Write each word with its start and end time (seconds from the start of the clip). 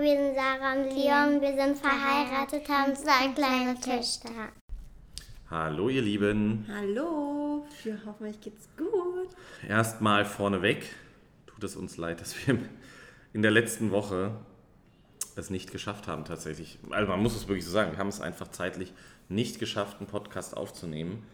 wir 0.00 0.16
sind 0.16 0.34
Sarah 0.36 0.74
und 0.74 0.90
Leon, 0.94 1.40
wir 1.40 1.54
sind 1.54 1.76
verheiratet, 1.76 2.68
haben 2.68 2.94
zwei 2.94 3.32
kleine 3.34 3.74
Töchter. 3.74 4.52
Hallo 5.50 5.88
ihr 5.88 6.02
Lieben. 6.02 6.66
Hallo, 6.72 7.66
wir 7.82 7.98
hoffen, 8.06 8.26
euch 8.26 8.40
geht's 8.40 8.68
gut. 8.76 9.28
Erstmal 9.66 10.24
vorneweg, 10.24 10.84
tut 11.46 11.64
es 11.64 11.74
uns 11.74 11.96
leid, 11.96 12.20
dass 12.20 12.46
wir 12.46 12.58
in 13.32 13.42
der 13.42 13.50
letzten 13.50 13.90
Woche 13.90 14.36
es 15.34 15.50
nicht 15.50 15.72
geschafft 15.72 16.06
haben 16.06 16.24
tatsächlich. 16.24 16.78
Also 16.90 17.10
man 17.10 17.20
muss 17.20 17.34
es 17.34 17.48
wirklich 17.48 17.64
so 17.64 17.72
sagen, 17.72 17.92
wir 17.92 17.98
haben 17.98 18.08
es 18.08 18.20
einfach 18.20 18.48
zeitlich 18.48 18.92
nicht 19.28 19.58
geschafft, 19.58 19.98
einen 19.98 20.06
Podcast 20.06 20.56
aufzunehmen, 20.56 21.24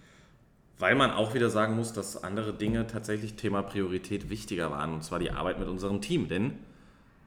weil 0.78 0.94
man 0.94 1.10
auch 1.10 1.34
wieder 1.34 1.50
sagen 1.50 1.76
muss, 1.76 1.92
dass 1.92 2.22
andere 2.24 2.54
Dinge 2.54 2.86
tatsächlich 2.86 3.34
Thema 3.34 3.62
Priorität 3.62 4.30
wichtiger 4.30 4.70
waren, 4.70 4.94
und 4.94 5.04
zwar 5.04 5.18
die 5.18 5.32
Arbeit 5.32 5.58
mit 5.58 5.68
unserem 5.68 6.00
Team, 6.00 6.28
denn 6.28 6.58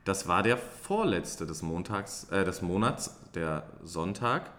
das 0.08 0.28
war 0.28 0.42
der 0.42 0.58
vorletzte 0.58 1.46
des 1.46 1.62
Montags, 1.62 2.28
äh, 2.32 2.46
des 2.46 2.62
Monats, 2.62 3.18
der 3.36 3.68
Sonntag. 3.84 4.52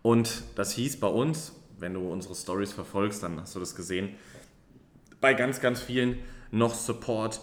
Und 0.00 0.42
das 0.54 0.72
hieß 0.72 1.00
bei 1.00 1.08
uns, 1.08 1.52
wenn 1.78 1.92
du 1.92 2.10
unsere 2.10 2.34
Stories 2.34 2.72
verfolgst, 2.72 3.22
dann 3.22 3.40
hast 3.40 3.54
du 3.54 3.60
das 3.60 3.74
gesehen, 3.74 4.14
bei 5.20 5.34
ganz, 5.34 5.60
ganz 5.60 5.80
vielen 5.80 6.18
noch 6.50 6.74
Support, 6.74 7.40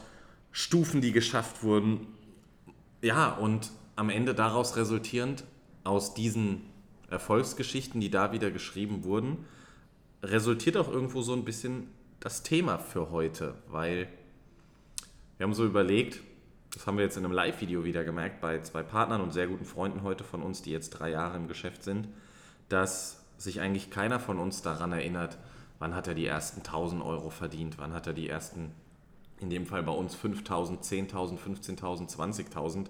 Stufen, 0.51 1.01
die 1.01 1.11
geschafft 1.11 1.63
wurden. 1.63 2.07
Ja, 3.01 3.33
und 3.33 3.71
am 3.95 4.09
Ende 4.09 4.33
daraus 4.33 4.75
resultierend 4.75 5.43
aus 5.83 6.15
diesen 6.15 6.61
Erfolgsgeschichten, 7.09 8.01
die 8.01 8.09
da 8.09 8.31
wieder 8.31 8.49
geschrieben 8.49 9.03
wurden, 9.03 9.45
resultiert 10.23 10.75
auch 10.75 10.89
irgendwo 10.89 11.21
so 11.21 11.33
ein 11.33 11.45
bisschen 11.45 11.87
das 12.19 12.41
Thema 12.41 12.79
für 12.79 13.11
heute, 13.11 13.53
weil 13.67 14.07
wir 15.37 15.43
haben 15.43 15.53
so 15.53 15.65
überlegt, 15.65 16.21
das 16.75 16.85
haben 16.85 16.97
wir 16.97 17.05
jetzt 17.05 17.15
in 17.15 17.23
einem 17.23 17.33
Live-Video 17.33 17.85
wieder 17.85 18.03
gemerkt 18.03 18.41
bei 18.41 18.59
zwei 18.59 18.83
Partnern 18.83 19.21
und 19.21 19.31
sehr 19.31 19.47
guten 19.47 19.63
Freunden 19.63 20.03
heute 20.03 20.25
von 20.25 20.43
uns, 20.43 20.61
die 20.61 20.71
jetzt 20.71 20.89
drei 20.89 21.09
Jahre 21.09 21.37
im 21.37 21.47
Geschäft 21.47 21.83
sind, 21.83 22.09
dass 22.67 23.23
sich 23.37 23.61
eigentlich 23.61 23.91
keiner 23.91 24.19
von 24.19 24.39
uns 24.39 24.61
daran 24.61 24.91
erinnert, 24.91 25.37
wann 25.79 25.95
hat 25.95 26.07
er 26.07 26.15
die 26.15 26.25
ersten 26.25 26.59
1000 26.59 27.01
Euro 27.01 27.29
verdient, 27.29 27.77
wann 27.77 27.93
hat 27.93 28.07
er 28.07 28.13
die 28.13 28.27
ersten, 28.27 28.71
in 29.39 29.49
dem 29.49 29.65
Fall 29.65 29.83
bei 29.83 29.93
uns 29.93 30.15
5000, 30.15 30.83
10.000, 30.83 31.37
15.000, 31.39 32.13
20.000, 32.13 32.87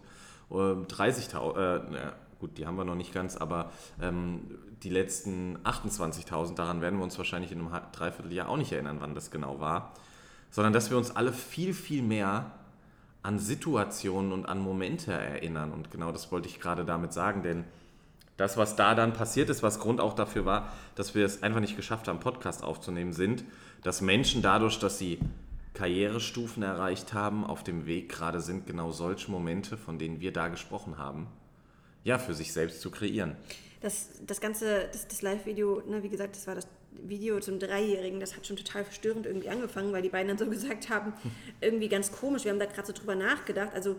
30.000, 0.50 1.96
äh, 1.96 2.12
gut, 2.40 2.58
die 2.58 2.66
haben 2.66 2.78
wir 2.78 2.86
noch 2.86 2.96
nicht 2.96 3.14
ganz, 3.14 3.38
aber 3.38 3.72
ähm, 4.02 4.42
die 4.82 4.90
letzten 4.90 5.58
28.000, 5.60 6.56
daran 6.56 6.82
werden 6.82 6.98
wir 6.98 7.04
uns 7.04 7.20
wahrscheinlich 7.20 7.52
in 7.52 7.60
einem 7.60 7.82
Dreivierteljahr 7.92 8.50
auch 8.50 8.58
nicht 8.58 8.72
erinnern, 8.72 8.98
wann 9.00 9.14
das 9.14 9.30
genau 9.30 9.60
war, 9.60 9.94
sondern 10.50 10.74
dass 10.74 10.90
wir 10.90 10.98
uns 10.98 11.16
alle 11.16 11.34
viel, 11.34 11.76
viel 11.76 12.02
mehr 12.02 12.52
an 13.26 13.40
Situationen 13.40 14.32
und 14.32 14.46
an 14.46 14.60
Momente 14.60 15.12
erinnern. 15.12 15.72
Und 15.72 15.90
genau 15.90 16.12
das 16.12 16.32
wollte 16.32 16.48
ich 16.48 16.60
gerade 16.60 16.86
damit 16.86 17.12
sagen, 17.12 17.42
denn 17.42 17.64
das, 18.38 18.56
was 18.56 18.76
da 18.76 18.94
dann 18.94 19.14
passiert 19.14 19.50
ist, 19.50 19.64
was 19.64 19.80
Grund 19.80 20.00
auch 20.00 20.14
dafür 20.14 20.46
war, 20.46 20.72
dass 20.94 21.16
wir 21.16 21.26
es 21.26 21.42
einfach 21.42 21.60
nicht 21.60 21.76
geschafft 21.76 22.08
haben, 22.08 22.20
Podcast 22.20 22.64
aufzunehmen, 22.64 23.14
sind, 23.14 23.44
dass 23.82 24.02
Menschen 24.02 24.44
dadurch, 24.44 24.78
dass 24.78 25.00
sie 25.00 25.20
Karrierestufen 25.74 26.62
erreicht 26.62 27.14
haben, 27.14 27.46
auf 27.46 27.64
dem 27.64 27.88
Weg 27.88 28.10
gerade 28.10 28.42
sind, 28.42 28.68
genau 28.68 28.92
solche 28.92 29.32
Momente, 29.32 29.76
von 29.76 29.98
denen 29.98 30.20
wir 30.20 30.32
da 30.32 30.48
gesprochen 30.50 31.00
haben, 31.00 31.28
ja, 32.04 32.20
für 32.20 32.36
sich 32.36 32.54
selbst 32.54 32.82
zu 32.82 32.92
kreieren. 32.92 33.36
Das, 33.82 34.10
das 34.26 34.42
ganze, 34.42 34.88
das, 34.92 35.08
das 35.08 35.22
Live-Video, 35.22 35.82
ne, 35.88 36.02
wie 36.04 36.10
gesagt, 36.10 36.36
das 36.36 36.48
war 36.48 36.56
das 36.56 36.68
Video 37.04 37.40
zum 37.40 37.60
Dreijährigen, 37.60 38.20
das 38.20 38.36
hat 38.36 38.48
schon 38.48 38.56
total 38.56 38.84
verstörend 38.84 39.26
irgendwie 39.26 39.50
angefangen, 39.50 39.92
weil 39.92 40.02
die 40.02 40.10
beiden 40.10 40.28
dann 40.30 40.38
so 40.38 40.50
gesagt 40.50 40.90
haben, 40.90 41.14
irgendwie 41.62 41.90
ganz 41.90 42.12
komisch, 42.12 42.46
wir 42.46 42.52
haben 42.52 42.60
da 42.60 42.66
gerade 42.66 42.88
so 42.88 42.94
drüber 42.94 43.16
nachgedacht. 43.16 43.74
Also 43.74 43.96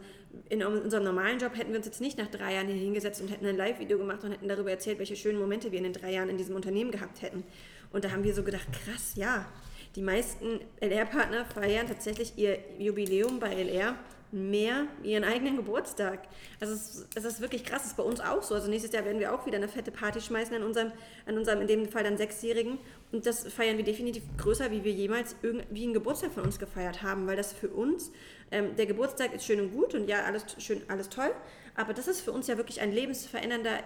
in 0.48 0.64
unserem 0.64 1.04
normalen 1.04 1.38
Job 1.38 1.56
hätten 1.56 1.70
wir 1.70 1.78
uns 1.78 1.86
jetzt 1.86 2.00
nicht 2.00 2.19
nach 2.19 2.28
drei 2.28 2.54
Jahren 2.54 2.66
hier 2.66 2.77
hingesetzt 2.77 3.20
und 3.20 3.28
hätten 3.28 3.47
ein 3.47 3.56
Live-Video 3.56 3.98
gemacht 3.98 4.24
und 4.24 4.32
hätten 4.32 4.48
darüber 4.48 4.70
erzählt, 4.70 4.98
welche 4.98 5.16
schönen 5.16 5.38
Momente 5.38 5.72
wir 5.72 5.78
in 5.78 5.84
den 5.84 5.92
drei 5.92 6.12
Jahren 6.12 6.28
in 6.28 6.38
diesem 6.38 6.54
Unternehmen 6.54 6.91
gehabt 6.91 7.22
hätten. 7.22 7.44
Und 7.92 8.04
da 8.04 8.10
haben 8.10 8.24
wir 8.24 8.34
so 8.34 8.42
gedacht, 8.42 8.66
krass, 8.72 9.12
ja, 9.14 9.47
die 9.94 10.03
meisten 10.03 10.60
LR-Partner 10.81 11.47
feiern 11.47 11.86
tatsächlich 11.86 12.36
ihr 12.36 12.59
Jubiläum 12.78 13.41
bei 13.41 13.54
LR 13.54 13.97
mehr 14.36 14.86
ihren 15.02 15.24
eigenen 15.24 15.56
Geburtstag. 15.56 16.20
Also 16.60 16.74
es, 16.74 17.06
es, 17.14 17.24
ist 17.24 17.41
wirklich 17.41 17.64
krass, 17.64 17.82
das 17.82 17.92
ist 17.92 17.97
bei 17.97 18.02
uns 18.02 18.20
auch 18.20 18.42
so. 18.42 18.54
Also 18.54 18.69
nächstes 18.69 18.92
Jahr 18.92 19.04
werden 19.04 19.19
wir 19.19 19.34
auch 19.34 19.47
wieder 19.47 19.56
eine 19.56 19.69
fette 19.69 19.91
Party 19.91 20.20
schmeißen 20.20 20.54
an 20.54 20.62
unserem, 20.62 20.92
an 21.26 21.36
unserem 21.36 21.62
in 21.62 21.66
dem 21.66 21.88
Fall 21.88 22.04
dann 22.04 22.16
Sechsjährigen. 22.16 22.78
Und 23.12 23.26
das 23.26 23.47
feiern 23.52 23.76
wir 23.76 23.84
definitiv 23.84 24.22
größer, 24.38 24.70
wie 24.70 24.84
wir 24.84 24.92
jemals 24.92 25.34
irgendwie 25.42 25.84
einen 25.84 25.94
Geburtstag 25.94 26.32
von 26.32 26.44
uns 26.44 26.58
gefeiert 26.58 27.02
haben, 27.02 27.26
weil 27.26 27.36
das 27.36 27.52
für 27.52 27.69
uns, 27.69 28.12
ähm, 28.50 28.76
der 28.76 28.86
Geburtstag 28.86 29.34
ist 29.34 29.44
schön 29.44 29.60
und 29.60 29.72
gut 29.72 29.94
und 29.94 30.08
ja, 30.08 30.24
alles 30.24 30.44
schön, 30.58 30.82
alles 30.88 31.08
toll, 31.08 31.30
aber 31.74 31.94
das 31.94 32.06
ist 32.06 32.20
für 32.20 32.32
uns 32.32 32.47
ja 32.47 32.56
wirklich 32.56 32.80
ein 32.80 32.92
lebensverändernder 32.92 33.80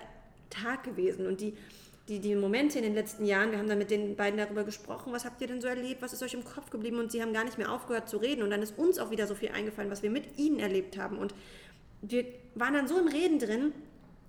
Tag 0.51 0.85
gewesen. 0.85 1.27
Und 1.27 1.41
die, 1.41 1.57
die, 2.11 2.19
die 2.19 2.35
Momente 2.35 2.79
in 2.79 2.85
den 2.85 2.95
letzten 2.95 3.25
Jahren, 3.25 3.53
wir 3.53 3.59
haben 3.59 3.69
dann 3.69 3.79
mit 3.79 3.91
den 3.91 4.17
beiden 4.17 4.37
darüber 4.37 4.65
gesprochen, 4.65 5.13
was 5.13 5.25
habt 5.25 5.41
ihr 5.41 5.47
denn 5.47 5.61
so 5.61 5.69
erlebt, 5.69 6.03
was 6.03 6.13
ist 6.13 6.23
euch 6.23 6.35
im 6.35 6.45
Kopf 6.45 6.69
geblieben 6.69 6.99
und 6.99 7.13
sie 7.13 7.23
haben 7.23 7.33
gar 7.33 7.45
nicht 7.45 7.57
mehr 7.57 7.73
aufgehört 7.73 8.09
zu 8.09 8.17
reden 8.17 8.43
und 8.43 8.51
dann 8.51 8.63
ist 8.63 8.77
uns 8.77 8.99
auch 8.99 9.11
wieder 9.11 9.29
so 9.29 9.37
viel 9.37 9.51
eingefallen, 9.51 9.91
was 9.91 10.03
wir 10.03 10.11
mit 10.11 10.37
ihnen 10.37 10.59
erlebt 10.59 10.99
haben 10.99 11.19
und 11.19 11.33
wir 12.03 12.25
waren 12.57 12.75
dann 12.75 12.89
so 12.89 12.99
im 12.99 13.07
Reden 13.07 13.39
drin 13.39 13.73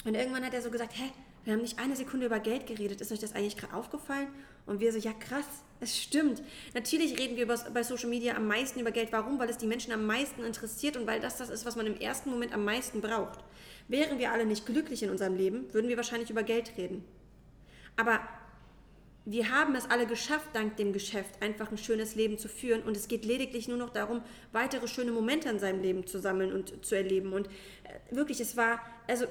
und 0.06 0.16
irgendwann 0.16 0.46
hat 0.46 0.54
er 0.54 0.62
so 0.62 0.70
gesagt, 0.70 0.94
hä, 0.96 1.12
wir 1.44 1.54
haben 1.54 1.62
nicht 1.62 1.80
eine 1.80 1.96
Sekunde 1.96 2.28
über 2.28 2.40
Geld 2.40 2.68
geredet, 2.68 3.02
ist 3.02 3.12
euch 3.12 3.20
das 3.20 3.34
eigentlich 3.34 3.58
gerade 3.58 3.74
aufgefallen? 3.74 4.28
Und 4.68 4.80
wir 4.80 4.94
so, 4.94 5.00
ja 5.00 5.12
krass, 5.14 5.46
es 5.80 5.98
stimmt. 5.98 6.44
Natürlich 6.76 7.18
reden 7.18 7.36
wir 7.36 7.48
bei 7.48 7.82
Social 7.82 8.10
Media 8.10 8.36
am 8.36 8.46
meisten 8.46 8.80
über 8.80 8.92
Geld. 8.92 9.12
Warum? 9.12 9.40
Weil 9.40 9.50
es 9.50 9.58
die 9.58 9.66
Menschen 9.66 9.92
am 9.92 10.06
meisten 10.06 10.44
interessiert 10.44 10.98
und 10.98 11.08
weil 11.08 11.20
das 11.20 11.38
das 11.38 11.50
ist, 11.50 11.66
was 11.66 11.76
man 11.76 11.88
im 11.88 12.00
ersten 12.00 12.30
Moment 12.30 12.54
am 12.54 12.64
meisten 12.64 13.02
braucht. 13.02 13.40
Wären 13.88 14.20
wir 14.20 14.32
alle 14.32 14.46
nicht 14.46 14.68
glücklich 14.68 15.02
in 15.02 15.10
unserem 15.10 15.36
Leben, 15.36 15.74
würden 15.74 15.90
wir 15.90 15.98
wahrscheinlich 15.98 16.30
über 16.30 16.44
Geld 16.44 16.78
reden. 16.78 17.04
Aber 17.98 18.20
wir 19.26 19.52
haben 19.52 19.76
es 19.76 19.90
alle 19.90 20.08
geschafft, 20.08 20.50
dank 20.54 20.78
dem 20.78 20.94
Geschäft 20.94 21.42
einfach 21.44 21.70
ein 21.70 21.78
schönes 21.78 22.16
Leben 22.16 22.40
zu 22.40 22.50
führen. 22.50 22.82
Und 22.82 22.98
es 22.98 23.08
geht 23.08 23.24
lediglich 23.24 23.68
nur 23.68 23.78
noch 23.78 23.92
darum, 23.92 24.24
weitere 24.52 24.88
schöne 24.88 25.12
Momente 25.12 25.48
in 25.50 25.60
seinem 25.60 25.82
Leben 25.82 26.08
zu 26.08 26.20
sammeln 26.20 26.52
und 26.52 26.84
zu 26.84 26.96
erleben. 26.96 27.32
Und 27.32 27.48
äh, 27.48 28.16
wirklich, 28.16 28.40
es 28.40 28.58
war, 28.58 28.82
also 29.08 29.26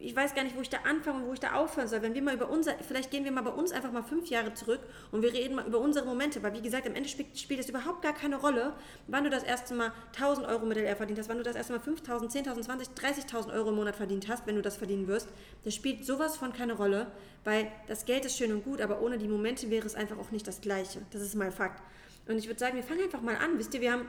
ich 0.00 0.14
weiß 0.14 0.34
gar 0.34 0.42
nicht, 0.42 0.56
wo 0.56 0.60
ich 0.62 0.68
da 0.68 0.78
anfange 0.78 1.22
und 1.22 1.28
wo 1.28 1.32
ich 1.32 1.38
da 1.38 1.54
aufhören 1.54 1.86
soll. 1.86 2.02
Wenn 2.02 2.14
wir 2.14 2.22
mal 2.22 2.34
über 2.34 2.50
unser, 2.50 2.74
vielleicht 2.78 3.12
gehen 3.12 3.24
wir 3.24 3.30
mal 3.30 3.42
bei 3.42 3.50
uns 3.50 3.70
einfach 3.70 3.92
mal 3.92 4.02
fünf 4.02 4.28
Jahre 4.28 4.52
zurück 4.54 4.80
und 5.12 5.22
wir 5.22 5.32
reden 5.32 5.54
mal 5.54 5.66
über 5.66 5.78
unsere 5.78 6.04
Momente. 6.04 6.42
Weil 6.42 6.54
wie 6.54 6.62
gesagt, 6.62 6.86
am 6.88 6.94
Ende 6.96 7.08
spielt, 7.08 7.38
spielt 7.38 7.60
es 7.60 7.68
überhaupt 7.68 8.02
gar 8.02 8.14
keine 8.14 8.36
Rolle, 8.36 8.74
wann 9.06 9.22
du 9.22 9.30
das 9.30 9.44
erste 9.44 9.74
Mal 9.74 9.92
1000 10.16 10.46
Euro 10.48 10.66
mit 10.66 10.76
LR 10.76 10.96
verdient 10.96 11.20
hast, 11.20 11.28
wann 11.28 11.38
du 11.38 11.44
das 11.44 11.54
erste 11.54 11.72
Mal 11.72 11.80
5000, 11.80 12.32
10.000, 12.32 12.62
20, 12.62 12.88
30.000 12.88 13.52
Euro 13.52 13.68
im 13.68 13.76
Monat 13.76 13.94
verdient 13.94 14.28
hast, 14.28 14.44
wenn 14.46 14.56
du 14.56 14.62
das 14.62 14.76
verdienen 14.76 15.06
wirst. 15.06 15.28
Das 15.64 15.72
spielt 15.72 16.04
sowas 16.04 16.36
von 16.36 16.52
keine 16.52 16.72
Rolle, 16.72 17.12
weil 17.44 17.70
das 17.86 18.04
Geld 18.06 18.24
ist 18.24 18.36
schön 18.36 18.52
und 18.52 18.64
gut, 18.64 18.80
aber 18.80 19.00
ohne 19.02 19.18
die 19.18 19.28
Momente 19.28 19.35
wäre 19.44 19.86
es 19.86 19.94
einfach 19.94 20.18
auch 20.18 20.30
nicht 20.30 20.46
das 20.46 20.60
Gleiche. 20.60 21.02
Das 21.10 21.22
ist 21.22 21.34
mal 21.34 21.50
Fakt. 21.50 21.82
Und 22.28 22.38
ich 22.38 22.46
würde 22.46 22.58
sagen, 22.58 22.76
wir 22.76 22.82
fangen 22.82 23.02
einfach 23.02 23.22
mal 23.22 23.36
an. 23.36 23.58
Wisst 23.58 23.74
ihr, 23.74 23.80
wir 23.80 23.92
haben 23.92 24.08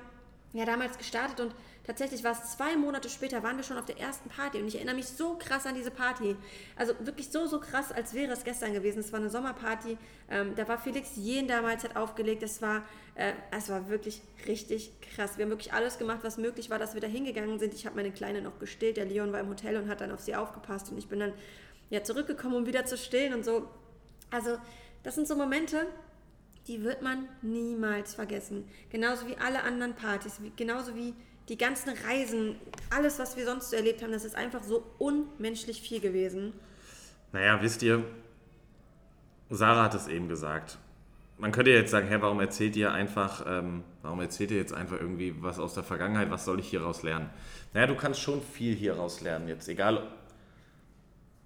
ja 0.53 0.65
damals 0.65 0.97
gestartet 0.97 1.39
und 1.39 1.53
tatsächlich 1.85 2.23
war 2.23 2.31
es 2.31 2.53
zwei 2.53 2.75
Monate 2.75 3.09
später, 3.09 3.43
waren 3.43 3.57
wir 3.57 3.63
schon 3.63 3.77
auf 3.77 3.85
der 3.85 3.99
ersten 3.99 4.29
Party 4.29 4.59
und 4.59 4.67
ich 4.67 4.75
erinnere 4.75 4.95
mich 4.95 5.07
so 5.07 5.35
krass 5.37 5.66
an 5.66 5.75
diese 5.75 5.91
Party. 5.91 6.35
Also 6.75 6.93
wirklich 6.99 7.29
so, 7.29 7.47
so 7.47 7.59
krass, 7.59 7.91
als 7.91 8.13
wäre 8.13 8.31
es 8.31 8.43
gestern 8.43 8.73
gewesen. 8.73 8.99
Es 8.99 9.11
war 9.11 9.19
eine 9.19 9.29
Sommerparty, 9.29 9.97
ähm, 10.29 10.53
da 10.55 10.67
war 10.67 10.77
Felix 10.79 11.11
Jen 11.16 11.47
damals, 11.47 11.83
hat 11.83 11.95
aufgelegt, 11.95 12.43
es 12.43 12.61
war, 12.61 12.83
äh, 13.16 13.33
war 13.67 13.89
wirklich 13.89 14.21
richtig 14.47 14.91
krass. 15.01 15.37
Wir 15.37 15.43
haben 15.43 15.51
wirklich 15.51 15.73
alles 15.73 15.97
gemacht, 15.97 16.19
was 16.23 16.37
möglich 16.37 16.69
war, 16.69 16.79
dass 16.79 16.93
wir 16.93 17.01
da 17.01 17.07
hingegangen 17.07 17.59
sind. 17.59 17.73
Ich 17.73 17.85
habe 17.85 17.95
meine 17.95 18.11
Kleine 18.11 18.41
noch 18.41 18.57
gestillt, 18.59 18.97
der 18.97 19.05
Leon 19.05 19.31
war 19.33 19.41
im 19.41 19.49
Hotel 19.49 19.77
und 19.77 19.89
hat 19.89 20.01
dann 20.01 20.11
auf 20.11 20.21
sie 20.21 20.35
aufgepasst 20.35 20.91
und 20.91 20.97
ich 20.97 21.07
bin 21.07 21.19
dann 21.19 21.33
ja 21.89 22.03
zurückgekommen, 22.03 22.55
um 22.55 22.66
wieder 22.66 22.85
zu 22.85 22.97
stillen 22.97 23.33
und 23.33 23.45
so. 23.45 23.67
Also 24.29 24.57
das 25.07 25.16
sind 25.16 25.25
so 25.25 25.38
Momente, 25.38 25.88
die 26.68 26.84
wird 26.84 27.01
man 27.01 27.29
niemals 27.41 28.13
vergessen. 28.13 28.66
Genauso 28.90 29.25
wie 29.25 29.38
alle 29.38 29.63
anderen 29.63 29.95
Partys, 29.95 30.41
genauso 30.57 30.97
wie 30.97 31.13
die 31.47 31.57
ganzen 31.57 31.94
Reisen, 32.06 32.57
alles, 32.90 33.17
was 33.17 33.38
wir 33.38 33.46
sonst 33.46 33.69
so 33.69 33.78
erlebt 33.78 34.03
haben, 34.03 34.12
das 34.12 34.25
ist 34.25 34.35
einfach 34.35 34.63
so 34.63 34.84
unmenschlich 34.97 35.81
viel 35.81 36.02
gewesen. 36.02 36.52
Naja, 37.31 37.61
wisst 37.61 37.84
ihr, 37.84 38.03
Sarah 39.49 39.85
hat 39.85 39.96
es 39.96 40.09
eben 40.09 40.28
gesagt. 40.28 40.78
Man 41.37 41.53
könnte 41.53 41.72
jetzt 41.72 41.91
sagen, 41.91 42.09
hä, 42.09 42.17
warum 42.20 42.41
erzählt 42.41 42.76
ihr 42.76 42.91
einfach, 42.91 43.46
ähm, 43.47 43.85
warum 44.02 44.20
erzählt 44.20 44.52
ihr 44.52 44.58
jetzt 44.58 44.73
einfach 44.73 44.99
irgendwie 44.99 45.41
was 45.41 45.58
aus 45.58 45.73
der 45.73 45.84
Vergangenheit, 45.84 46.31
was 46.31 46.43
soll 46.43 46.59
ich 46.59 46.67
hieraus 46.67 47.02
lernen? 47.03 47.29
Naja, 47.73 47.87
du 47.87 47.96
kannst 47.96 48.20
schon 48.20 48.41
viel 48.41 48.76
hieraus 48.76 49.22
lernen 49.22 49.47
jetzt, 49.47 49.70
egal. 49.70 50.05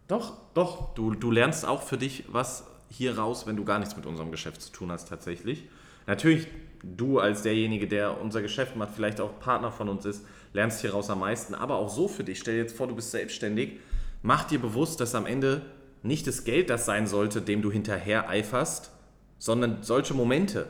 Doch, 0.07 0.39
doch, 0.55 0.95
du, 0.95 1.13
du 1.13 1.29
lernst 1.29 1.63
auch 1.63 1.83
für 1.83 1.99
dich 1.99 2.25
was 2.27 2.70
hier 2.91 3.17
raus, 3.17 3.47
wenn 3.47 3.55
du 3.55 3.63
gar 3.63 3.79
nichts 3.79 3.95
mit 3.95 4.05
unserem 4.05 4.31
Geschäft 4.31 4.61
zu 4.61 4.71
tun 4.71 4.91
hast 4.91 5.07
tatsächlich. 5.07 5.63
Natürlich, 6.07 6.47
du 6.83 7.19
als 7.19 7.41
derjenige, 7.41 7.87
der 7.87 8.19
unser 8.19 8.41
Geschäft 8.41 8.75
macht, 8.75 8.91
vielleicht 8.93 9.21
auch 9.21 9.39
Partner 9.39 9.71
von 9.71 9.87
uns 9.87 10.05
ist, 10.05 10.25
lernst 10.53 10.81
hier 10.81 10.91
raus 10.91 11.09
am 11.09 11.19
meisten. 11.19 11.55
Aber 11.55 11.75
auch 11.75 11.89
so 11.89 12.07
für 12.07 12.23
dich, 12.23 12.39
stell 12.39 12.55
dir 12.55 12.61
jetzt 12.61 12.75
vor, 12.75 12.87
du 12.87 12.95
bist 12.95 13.11
selbstständig, 13.11 13.79
mach 14.21 14.43
dir 14.43 14.59
bewusst, 14.59 14.99
dass 14.99 15.15
am 15.15 15.25
Ende 15.25 15.61
nicht 16.03 16.27
das 16.27 16.43
Geld 16.43 16.69
das 16.69 16.85
sein 16.85 17.07
sollte, 17.07 17.41
dem 17.41 17.61
du 17.61 17.71
hinterher 17.71 18.29
eiferst, 18.29 18.91
sondern 19.37 19.83
solche 19.83 20.13
Momente. 20.13 20.67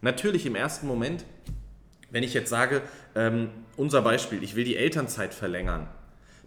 Natürlich 0.00 0.46
im 0.46 0.54
ersten 0.54 0.86
Moment, 0.86 1.24
wenn 2.10 2.22
ich 2.22 2.34
jetzt 2.34 2.50
sage, 2.50 2.82
ähm, 3.14 3.48
unser 3.76 4.02
Beispiel, 4.02 4.42
ich 4.42 4.54
will 4.54 4.64
die 4.64 4.76
Elternzeit 4.76 5.34
verlängern, 5.34 5.88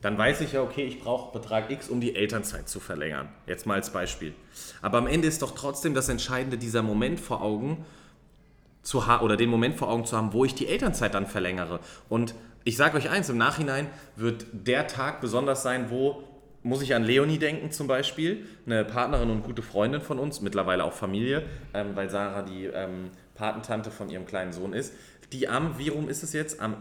dann 0.01 0.17
weiß 0.17 0.41
ich 0.41 0.53
ja, 0.53 0.61
okay, 0.61 0.85
ich 0.85 0.99
brauche 0.99 1.37
Betrag 1.37 1.71
X, 1.71 1.89
um 1.89 1.99
die 1.99 2.15
Elternzeit 2.15 2.69
zu 2.69 2.79
verlängern. 2.79 3.29
Jetzt 3.45 3.65
mal 3.65 3.75
als 3.75 3.91
Beispiel. 3.91 4.33
Aber 4.81 4.97
am 4.99 5.07
Ende 5.07 5.27
ist 5.27 5.41
doch 5.41 5.55
trotzdem 5.55 5.93
das 5.93 6.09
Entscheidende, 6.09 6.57
dieser 6.57 6.83
Moment 6.83 7.19
vor 7.19 7.41
Augen 7.41 7.85
zu 8.83 9.07
haben, 9.07 9.25
oder 9.25 9.37
den 9.37 9.49
Moment 9.49 9.75
vor 9.75 9.89
Augen 9.89 10.05
zu 10.05 10.15
haben, 10.15 10.33
wo 10.33 10.45
ich 10.45 10.55
die 10.55 10.67
Elternzeit 10.67 11.13
dann 11.13 11.25
verlängere. 11.25 11.79
Und 12.09 12.35
ich 12.63 12.77
sage 12.77 12.97
euch 12.97 13.09
eins, 13.09 13.29
im 13.29 13.37
Nachhinein 13.37 13.87
wird 14.15 14.45
der 14.51 14.87
Tag 14.87 15.19
besonders 15.19 15.63
sein, 15.63 15.89
wo 15.89 16.23
muss 16.63 16.81
ich 16.81 16.93
an 16.93 17.03
Leonie 17.03 17.37
denken 17.37 17.71
zum 17.71 17.87
Beispiel, 17.87 18.45
eine 18.65 18.83
Partnerin 18.83 19.29
und 19.29 19.43
gute 19.43 19.61
Freundin 19.61 20.01
von 20.01 20.19
uns, 20.19 20.41
mittlerweile 20.41 20.83
auch 20.83 20.93
Familie, 20.93 21.45
ähm, 21.73 21.95
weil 21.95 22.09
Sarah 22.09 22.41
die 22.41 22.65
ähm, 22.65 23.09
Patentante 23.35 23.89
von 23.89 24.09
ihrem 24.09 24.25
kleinen 24.25 24.51
Sohn 24.51 24.73
ist, 24.73 24.93
die 25.31 25.47
am, 25.47 25.77
wie 25.77 25.89
rum 25.89 26.09
ist 26.09 26.23
es 26.23 26.33
jetzt, 26.33 26.59
am 26.59 26.75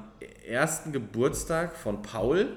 ersten 0.46 0.92
Geburtstag 0.92 1.76
von 1.76 2.02
Paul 2.02 2.48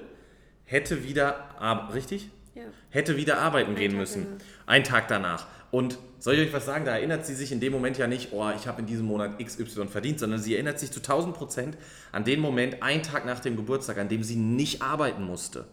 hätte 0.70 1.02
wieder, 1.04 1.90
richtig? 1.92 2.30
Ja. 2.54 2.62
Hätte 2.90 3.16
wieder 3.16 3.38
arbeiten 3.38 3.70
Ein 3.70 3.76
gehen 3.76 3.90
Tag 3.92 4.00
müssen. 4.00 4.24
Danach. 4.24 4.44
Ein 4.66 4.84
Tag 4.84 5.08
danach. 5.08 5.46
Und 5.72 5.98
soll 6.18 6.34
ich 6.34 6.48
euch 6.48 6.52
was 6.52 6.66
sagen, 6.66 6.84
da 6.84 6.92
erinnert 6.92 7.26
sie 7.26 7.34
sich 7.34 7.52
in 7.52 7.60
dem 7.60 7.72
Moment 7.72 7.98
ja 7.98 8.06
nicht, 8.06 8.32
oh, 8.32 8.50
ich 8.56 8.66
habe 8.66 8.80
in 8.80 8.86
diesem 8.86 9.06
Monat 9.06 9.38
XY 9.44 9.88
verdient, 9.88 10.18
sondern 10.18 10.40
sie 10.40 10.54
erinnert 10.54 10.78
sich 10.78 10.90
zu 10.90 11.00
1000 11.00 11.34
Prozent 11.34 11.76
an 12.12 12.24
den 12.24 12.40
Moment, 12.40 12.82
einen 12.82 13.02
Tag 13.02 13.24
nach 13.24 13.40
dem 13.40 13.56
Geburtstag, 13.56 13.98
an 13.98 14.08
dem 14.08 14.22
sie 14.22 14.36
nicht 14.36 14.82
arbeiten 14.82 15.24
musste. 15.24 15.66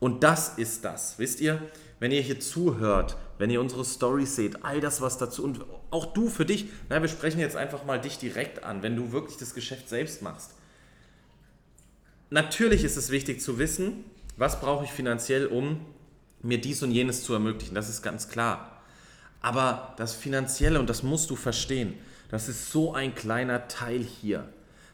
Und 0.00 0.22
das 0.22 0.58
ist 0.58 0.84
das, 0.84 1.18
wisst 1.18 1.40
ihr? 1.40 1.60
Wenn 1.98 2.12
ihr 2.12 2.20
hier 2.20 2.38
zuhört, 2.38 3.16
wenn 3.38 3.48
ihr 3.48 3.60
unsere 3.60 3.84
Stories 3.84 4.36
seht, 4.36 4.64
all 4.64 4.80
das, 4.80 5.00
was 5.00 5.16
dazu 5.16 5.44
und 5.44 5.64
auch 5.90 6.12
du 6.12 6.28
für 6.28 6.44
dich, 6.44 6.66
na, 6.90 7.00
wir 7.00 7.08
sprechen 7.08 7.40
jetzt 7.40 7.56
einfach 7.56 7.86
mal 7.86 7.98
dich 7.98 8.18
direkt 8.18 8.64
an, 8.64 8.82
wenn 8.82 8.96
du 8.96 9.12
wirklich 9.12 9.38
das 9.38 9.54
Geschäft 9.54 9.88
selbst 9.88 10.20
machst. 10.20 10.52
Natürlich 12.28 12.84
ist 12.84 12.96
es 12.96 13.10
wichtig 13.10 13.40
zu 13.40 13.58
wissen, 13.58 14.04
was 14.36 14.60
brauche 14.60 14.84
ich 14.84 14.90
finanziell, 14.90 15.46
um 15.46 15.80
mir 16.42 16.60
dies 16.60 16.82
und 16.82 16.90
jenes 16.90 17.24
zu 17.24 17.32
ermöglichen. 17.32 17.74
Das 17.74 17.88
ist 17.88 18.02
ganz 18.02 18.28
klar. 18.28 18.82
Aber 19.40 19.94
das 19.96 20.14
Finanzielle, 20.14 20.80
und 20.80 20.90
das 20.90 21.02
musst 21.02 21.30
du 21.30 21.36
verstehen, 21.36 21.94
das 22.30 22.48
ist 22.48 22.70
so 22.70 22.94
ein 22.94 23.14
kleiner 23.14 23.68
Teil 23.68 24.02
hier. 24.02 24.48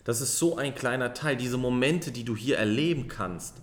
Das 0.04 0.20
ist 0.20 0.38
so 0.38 0.56
ein 0.56 0.74
kleiner 0.74 1.14
Teil. 1.14 1.36
Diese 1.36 1.56
Momente, 1.56 2.12
die 2.12 2.24
du 2.24 2.36
hier 2.36 2.58
erleben 2.58 3.08
kannst, 3.08 3.54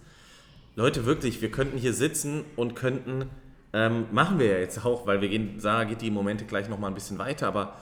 Leute, 0.75 1.05
wirklich, 1.05 1.41
wir 1.41 1.51
könnten 1.51 1.77
hier 1.77 1.93
sitzen 1.93 2.45
und 2.55 2.75
könnten, 2.75 3.25
ähm, 3.73 4.05
machen 4.11 4.39
wir 4.39 4.47
ja 4.47 4.59
jetzt 4.59 4.85
auch, 4.85 5.05
weil 5.05 5.19
wir 5.19 5.27
gehen, 5.27 5.59
Sarah 5.59 5.83
geht 5.83 6.01
die 6.01 6.11
Momente 6.11 6.45
gleich 6.45 6.69
nochmal 6.69 6.89
ein 6.89 6.95
bisschen 6.95 7.19
weiter, 7.19 7.47
aber 7.47 7.75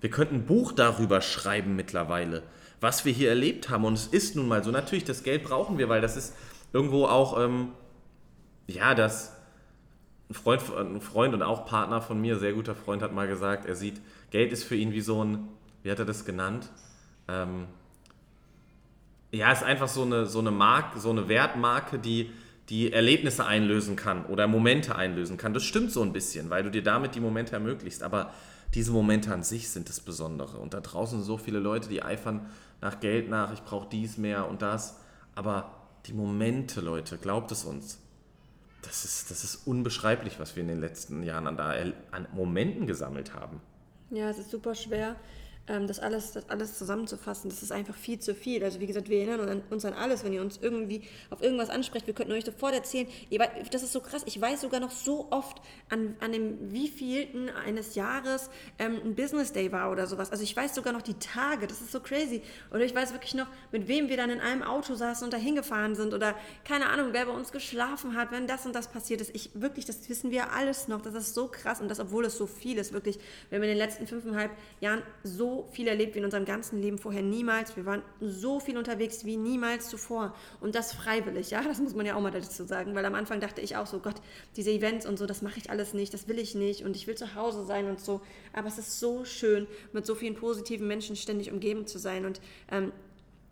wir 0.00 0.10
könnten 0.10 0.36
ein 0.36 0.46
Buch 0.46 0.72
darüber 0.72 1.20
schreiben 1.20 1.76
mittlerweile, 1.76 2.42
was 2.80 3.04
wir 3.04 3.12
hier 3.12 3.28
erlebt 3.28 3.68
haben. 3.68 3.84
Und 3.84 3.94
es 3.94 4.06
ist 4.06 4.34
nun 4.34 4.48
mal 4.48 4.64
so, 4.64 4.70
natürlich, 4.70 5.04
das 5.04 5.22
Geld 5.22 5.44
brauchen 5.44 5.76
wir, 5.76 5.88
weil 5.88 6.00
das 6.00 6.16
ist 6.16 6.34
irgendwo 6.72 7.06
auch, 7.06 7.38
ähm, 7.40 7.72
ja, 8.66 8.94
das, 8.94 9.36
ein 10.28 10.34
Freund, 10.34 10.62
ein 10.76 11.00
Freund 11.00 11.34
und 11.34 11.42
auch 11.42 11.64
Partner 11.64 12.00
von 12.00 12.20
mir, 12.20 12.38
sehr 12.38 12.52
guter 12.52 12.74
Freund, 12.74 13.02
hat 13.02 13.14
mal 13.14 13.28
gesagt, 13.28 13.66
er 13.66 13.74
sieht, 13.74 14.00
Geld 14.30 14.52
ist 14.52 14.64
für 14.64 14.76
ihn 14.76 14.92
wie 14.92 15.00
so 15.00 15.24
ein, 15.24 15.48
wie 15.82 15.90
hat 15.90 15.98
er 15.98 16.04
das 16.04 16.24
genannt? 16.24 16.68
Ähm, 17.28 17.66
ja, 19.30 19.52
ist 19.52 19.62
einfach 19.62 19.88
so 19.88 20.02
eine, 20.02 20.26
so 20.26 20.38
eine 20.38 20.50
Marke, 20.50 20.98
so 21.00 21.10
eine 21.10 21.28
Wertmarke, 21.28 21.98
die 21.98 22.30
die 22.68 22.92
Erlebnisse 22.92 23.46
einlösen 23.46 23.96
kann 23.96 24.26
oder 24.26 24.46
Momente 24.46 24.94
einlösen 24.94 25.38
kann. 25.38 25.54
Das 25.54 25.64
stimmt 25.64 25.90
so 25.90 26.02
ein 26.02 26.12
bisschen, 26.12 26.50
weil 26.50 26.62
du 26.62 26.70
dir 26.70 26.82
damit 26.82 27.14
die 27.14 27.20
Momente 27.20 27.54
ermöglicht. 27.54 28.02
Aber 28.02 28.32
diese 28.74 28.92
Momente 28.92 29.32
an 29.32 29.42
sich 29.42 29.70
sind 29.70 29.88
das 29.88 30.00
Besondere. 30.00 30.58
Und 30.58 30.74
da 30.74 30.80
draußen 30.80 31.18
sind 31.18 31.26
so 31.26 31.38
viele 31.38 31.60
Leute, 31.60 31.88
die 31.88 32.02
eifern 32.02 32.46
nach 32.80 33.00
Geld 33.00 33.30
nach, 33.30 33.52
ich 33.52 33.62
brauche 33.62 33.88
dies 33.88 34.18
mehr 34.18 34.48
und 34.48 34.60
das. 34.60 35.00
Aber 35.34 35.77
die 36.08 36.14
Momente, 36.14 36.80
Leute, 36.80 37.18
glaubt 37.18 37.52
es 37.52 37.64
uns, 37.64 37.98
das 38.82 39.04
ist, 39.04 39.30
das 39.30 39.44
ist 39.44 39.66
unbeschreiblich, 39.66 40.40
was 40.40 40.56
wir 40.56 40.62
in 40.62 40.68
den 40.68 40.80
letzten 40.80 41.22
Jahren 41.22 41.46
an, 41.46 41.56
da, 41.56 41.74
an 42.10 42.26
Momenten 42.32 42.86
gesammelt 42.86 43.34
haben. 43.34 43.60
Ja, 44.10 44.30
es 44.30 44.38
ist 44.38 44.50
super 44.50 44.74
schwer 44.74 45.16
das, 45.68 45.98
alles, 45.98 46.32
das 46.32 46.48
alles 46.48 46.78
zusammenzufassen, 46.78 47.50
das 47.50 47.62
ist 47.62 47.72
einfach 47.72 47.94
viel 47.94 48.18
zu 48.18 48.34
viel. 48.34 48.64
Also 48.64 48.80
wie 48.80 48.86
gesagt, 48.86 49.08
wir 49.08 49.18
erinnern 49.18 49.62
uns 49.70 49.84
an 49.84 49.92
alles, 49.92 50.24
wenn 50.24 50.32
ihr 50.32 50.40
uns 50.40 50.58
irgendwie 50.62 51.02
auf 51.30 51.42
irgendwas 51.42 51.68
ansprecht, 51.68 52.06
wir 52.06 52.14
könnten 52.14 52.32
euch 52.32 52.44
sofort 52.44 52.74
erzählen, 52.74 53.06
das 53.70 53.82
ist 53.82 53.92
so 53.92 54.00
krass, 54.00 54.22
ich 54.24 54.40
weiß 54.40 54.62
sogar 54.62 54.80
noch 54.80 54.90
so 54.90 55.28
oft, 55.30 55.60
an, 55.90 56.16
an 56.20 56.32
dem 56.32 56.72
wievielten 56.72 57.50
eines 57.50 57.94
Jahres 57.94 58.50
ähm, 58.78 58.98
ein 59.04 59.14
Business 59.14 59.52
Day 59.52 59.70
war 59.70 59.90
oder 59.90 60.06
sowas. 60.06 60.30
Also 60.30 60.42
ich 60.42 60.56
weiß 60.56 60.74
sogar 60.74 60.92
noch 60.92 61.02
die 61.02 61.14
Tage, 61.14 61.66
das 61.66 61.80
ist 61.80 61.92
so 61.92 62.00
crazy. 62.00 62.42
Oder 62.70 62.80
ich 62.80 62.94
weiß 62.94 63.12
wirklich 63.12 63.34
noch, 63.34 63.46
mit 63.70 63.88
wem 63.88 64.08
wir 64.08 64.16
dann 64.16 64.30
in 64.30 64.40
einem 64.40 64.62
Auto 64.62 64.94
saßen 64.94 65.24
und 65.24 65.32
dahin 65.32 65.54
gefahren 65.54 65.94
sind 65.94 66.14
oder 66.14 66.34
keine 66.64 66.88
Ahnung, 66.88 67.08
wer 67.12 67.26
bei 67.26 67.32
uns 67.32 67.52
geschlafen 67.52 68.16
hat, 68.16 68.32
wenn 68.32 68.46
das 68.46 68.64
und 68.64 68.74
das 68.74 68.88
passiert 68.88 69.20
ist. 69.20 69.34
Ich 69.34 69.50
wirklich, 69.54 69.84
das 69.84 70.08
wissen 70.08 70.30
wir 70.30 70.52
alles 70.52 70.88
noch, 70.88 71.02
das 71.02 71.14
ist 71.14 71.34
so 71.34 71.48
krass 71.48 71.80
und 71.80 71.88
das, 71.88 72.00
obwohl 72.00 72.24
es 72.24 72.38
so 72.38 72.46
viel 72.46 72.78
ist, 72.78 72.92
wirklich, 72.92 73.18
wir 73.50 73.56
haben 73.56 73.64
in 73.64 73.70
den 73.70 73.78
letzten 73.78 74.06
fünfeinhalb 74.06 74.50
Jahren 74.80 75.02
so 75.22 75.57
viel 75.70 75.88
erlebt 75.88 76.14
wie 76.14 76.18
in 76.18 76.24
unserem 76.24 76.44
ganzen 76.44 76.80
Leben 76.80 76.98
vorher 76.98 77.22
niemals. 77.22 77.76
Wir 77.76 77.86
waren 77.86 78.02
so 78.20 78.60
viel 78.60 78.76
unterwegs 78.76 79.24
wie 79.24 79.36
niemals 79.36 79.88
zuvor. 79.88 80.34
Und 80.60 80.74
das 80.74 80.92
freiwillig, 80.92 81.50
ja, 81.50 81.62
das 81.62 81.78
muss 81.80 81.94
man 81.94 82.06
ja 82.06 82.14
auch 82.16 82.20
mal 82.20 82.30
dazu 82.30 82.64
sagen, 82.64 82.94
weil 82.94 83.04
am 83.04 83.14
Anfang 83.14 83.40
dachte 83.40 83.60
ich 83.60 83.76
auch 83.76 83.86
so, 83.86 83.98
Gott, 83.98 84.16
diese 84.56 84.70
Events 84.70 85.06
und 85.06 85.18
so, 85.18 85.26
das 85.26 85.42
mache 85.42 85.58
ich 85.58 85.70
alles 85.70 85.94
nicht, 85.94 86.14
das 86.14 86.28
will 86.28 86.38
ich 86.38 86.54
nicht 86.54 86.84
und 86.84 86.96
ich 86.96 87.06
will 87.06 87.16
zu 87.16 87.34
Hause 87.34 87.64
sein 87.64 87.86
und 87.86 88.00
so. 88.00 88.20
Aber 88.52 88.68
es 88.68 88.78
ist 88.78 89.00
so 89.00 89.24
schön, 89.24 89.66
mit 89.92 90.06
so 90.06 90.14
vielen 90.14 90.34
positiven 90.34 90.86
Menschen 90.86 91.16
ständig 91.16 91.52
umgeben 91.52 91.86
zu 91.86 91.98
sein. 91.98 92.24
Und 92.24 92.40
ähm, 92.70 92.92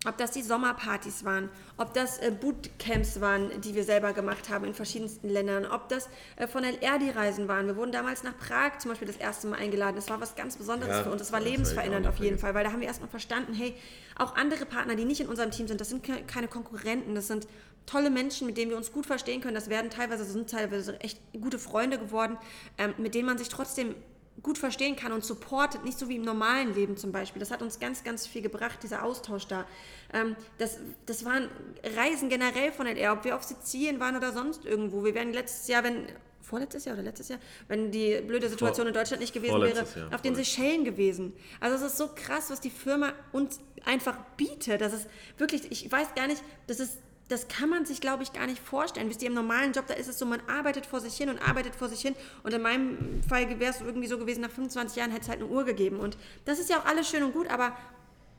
ob 0.07 0.17
das 0.17 0.31
die 0.31 0.43
Sommerpartys 0.43 1.25
waren, 1.25 1.49
ob 1.77 1.93
das 1.95 2.19
äh, 2.19 2.31
Bootcamps 2.31 3.21
waren, 3.21 3.61
die 3.61 3.75
wir 3.75 3.85
selber 3.85 4.13
gemacht 4.13 4.49
haben 4.49 4.65
in 4.65 4.75
verschiedensten 4.75 5.29
Ländern, 5.29 5.67
ob 5.67 5.89
das 5.89 6.09
äh, 6.37 6.47
von 6.47 6.65
LR 6.65 6.99
die 6.99 7.11
Reisen 7.11 7.49
waren. 7.49 7.67
Wir 7.67 7.77
wurden 7.77 7.93
damals 7.93 8.23
nach 8.23 8.37
Prag 8.39 8.79
zum 8.79 8.91
Beispiel 8.91 9.09
das 9.09 9.17
erste 9.17 9.47
Mal 9.49 9.59
eingeladen. 9.59 9.97
Das 9.97 10.09
war 10.09 10.21
was 10.21 10.35
ganz 10.35 10.57
Besonderes 10.57 10.97
ja, 10.97 11.03
für 11.03 11.11
uns. 11.11 11.21
Das 11.21 11.33
war 11.33 11.41
lebensverändernd 11.41 12.07
auf 12.07 12.19
jeden 12.19 12.39
Fall, 12.39 12.55
weil 12.55 12.65
da 12.65 12.73
haben 12.73 12.81
wir 12.81 12.89
erstmal 12.89 13.11
verstanden, 13.11 13.53
hey, 13.55 13.75
auch 14.17 14.37
andere 14.37 14.65
Partner, 14.65 14.97
die 14.97 15.05
nicht 15.05 15.21
in 15.21 15.29
unserem 15.29 15.51
Team 15.51 15.69
sind, 15.69 15.81
das 15.81 15.89
sind 15.89 16.05
keine 16.27 16.49
Konkurrenten, 16.49 17.15
das 17.15 17.27
sind 17.27 17.47
tolle 17.87 18.11
Menschen, 18.11 18.47
mit 18.47 18.57
denen 18.57 18.71
wir 18.71 18.77
uns 18.77 18.93
gut 18.93 19.07
verstehen 19.07 19.41
können. 19.41 19.55
Das 19.55 19.71
werden 19.71 19.91
teilweise, 19.91 20.25
sind 20.25 20.51
teilweise 20.51 21.01
echt 21.01 21.21
gute 21.33 21.59
Freunde 21.59 21.99
geworden, 21.99 22.37
ähm, 22.79 22.95
mit 22.99 23.15
denen 23.15 23.27
man 23.27 23.39
sich 23.39 23.49
trotzdem 23.49 23.95
gut 24.43 24.59
verstehen 24.59 24.97
kann 24.97 25.13
und 25.13 25.25
supportet, 25.25 25.85
nicht 25.85 25.99
so 25.99 26.09
wie 26.09 26.17
im 26.17 26.23
normalen 26.23 26.75
Leben 26.75 26.97
zum 26.97 27.13
Beispiel. 27.13 27.41
Das 27.41 27.51
hat 27.51 27.63
uns 27.63 27.79
ganz, 27.79 28.05
ganz 28.05 28.27
viel 28.27 28.43
gebracht, 28.43 28.83
dieser 28.83 29.03
Austausch 29.03 29.47
da. 29.47 29.67
Ähm, 30.13 30.37
das, 30.59 30.79
das 31.07 31.25
waren 31.25 31.49
Reisen 31.97 32.29
generell 32.29 32.73
von 32.73 32.87
NR, 32.87 33.13
ob 33.13 33.25
wir 33.25 33.37
auf 33.37 33.43
Sizilien 33.43 34.01
waren 34.01 34.17
oder 34.17 34.33
sonst 34.33 34.65
irgendwo. 34.65 35.05
Wir 35.05 35.15
wären 35.15 35.33
letztes 35.33 35.69
Jahr, 35.69 35.85
wenn 35.85 36.07
vorletztes 36.43 36.85
Jahr 36.85 36.95
oder 36.95 37.03
letztes 37.03 37.29
Jahr, 37.29 37.41
wenn 37.67 37.91
die 37.91 38.21
blöde 38.25 38.49
Situation 38.49 38.85
Vor, 38.85 38.89
in 38.89 38.95
Deutschland 38.95 39.21
nicht 39.21 39.35
gewesen 39.35 39.61
wäre, 39.61 39.85
Jahr, 39.85 40.15
auf 40.15 40.23
den 40.23 40.37
Seychellen 40.37 40.85
gewesen. 40.85 41.33
Also 41.61 41.77
es 41.77 41.93
ist 41.93 41.99
so 41.99 42.09
krass, 42.15 42.51
was 42.51 42.61
die 42.61 42.71
Firma 42.71 43.13
uns 43.33 43.59
einfach 43.85 44.17
bietet. 44.37 44.81
Das 44.81 44.93
ist 44.93 45.09
wirklich, 45.39 45.71
ich 45.73 45.91
weiß 45.91 46.15
gar 46.15 46.29
nicht, 46.29 46.43
das 46.67 46.79
ist 46.79 46.99
das 47.29 47.49
kann 47.49 47.69
man 47.69 47.85
sich, 47.85 48.01
glaube 48.01 48.23
ich, 48.23 48.33
gar 48.33 48.47
nicht 48.47 48.61
vorstellen. 48.61 49.09
Wisst 49.09 49.23
ihr, 49.23 49.29
im 49.29 49.35
normalen 49.35 49.73
Job, 49.73 49.87
da 49.87 49.95
ist 49.95 50.09
es 50.09 50.19
so, 50.19 50.27
man 50.27 50.41
arbeitet 50.49 50.87
vor 50.87 51.01
sich 51.01 51.17
hin 51.17 51.29
und 51.29 51.39
arbeitet 51.39 51.75
vor 51.75 51.89
sich 51.89 52.01
hin. 52.01 52.15
Und 52.45 52.55
in 52.55 52.63
meinem 52.63 53.23
Fall 53.29 53.59
wäre 53.59 53.73
es 53.73 53.81
irgendwie 53.81 54.07
so 54.07 54.19
gewesen, 54.19 54.43
nach 54.43 54.51
25 54.51 54.97
Jahren 54.97 55.11
hätte 55.11 55.23
es 55.23 55.29
halt 55.29 55.41
eine 55.41 55.49
Uhr 55.49 55.65
gegeben. 55.65 55.99
Und 55.99 56.17
das 56.45 56.59
ist 56.59 56.71
ja 56.71 56.79
auch 56.79 56.85
alles 56.85 57.09
schön 57.09 57.23
und 57.25 57.33
gut, 57.33 57.49
aber 57.49 57.77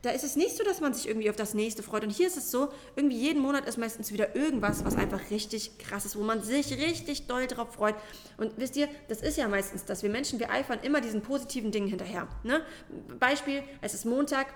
da 0.03 0.11
ist 0.11 0.23
es 0.23 0.35
nicht 0.35 0.55
so, 0.55 0.63
dass 0.63 0.79
man 0.79 0.93
sich 0.93 1.07
irgendwie 1.07 1.29
auf 1.29 1.35
das 1.35 1.53
nächste 1.53 1.83
freut. 1.83 2.03
Und 2.03 2.11
hier 2.11 2.27
ist 2.27 2.37
es 2.37 2.51
so, 2.51 2.69
irgendwie 2.95 3.17
jeden 3.17 3.41
Monat 3.41 3.67
ist 3.67 3.77
meistens 3.77 4.13
wieder 4.13 4.35
irgendwas, 4.35 4.85
was 4.85 4.95
einfach 4.95 5.31
richtig 5.31 5.79
krass 5.79 6.05
ist, 6.05 6.15
wo 6.15 6.23
man 6.23 6.41
sich 6.41 6.71
richtig 6.71 7.27
doll 7.27 7.47
drauf 7.47 7.73
freut. 7.73 7.95
Und 8.37 8.53
wisst 8.57 8.77
ihr, 8.77 8.87
das 9.09 9.21
ist 9.21 9.37
ja 9.37 9.47
meistens 9.47 9.85
das. 9.85 10.03
Wir 10.03 10.09
Menschen, 10.09 10.39
wir 10.39 10.51
eifern 10.51 10.79
immer 10.83 11.01
diesen 11.01 11.21
positiven 11.21 11.71
Dingen 11.71 11.87
hinterher. 11.87 12.27
Ne? 12.43 12.61
Beispiel, 13.19 13.63
es 13.81 13.93
ist 13.93 14.05
Montag, 14.05 14.47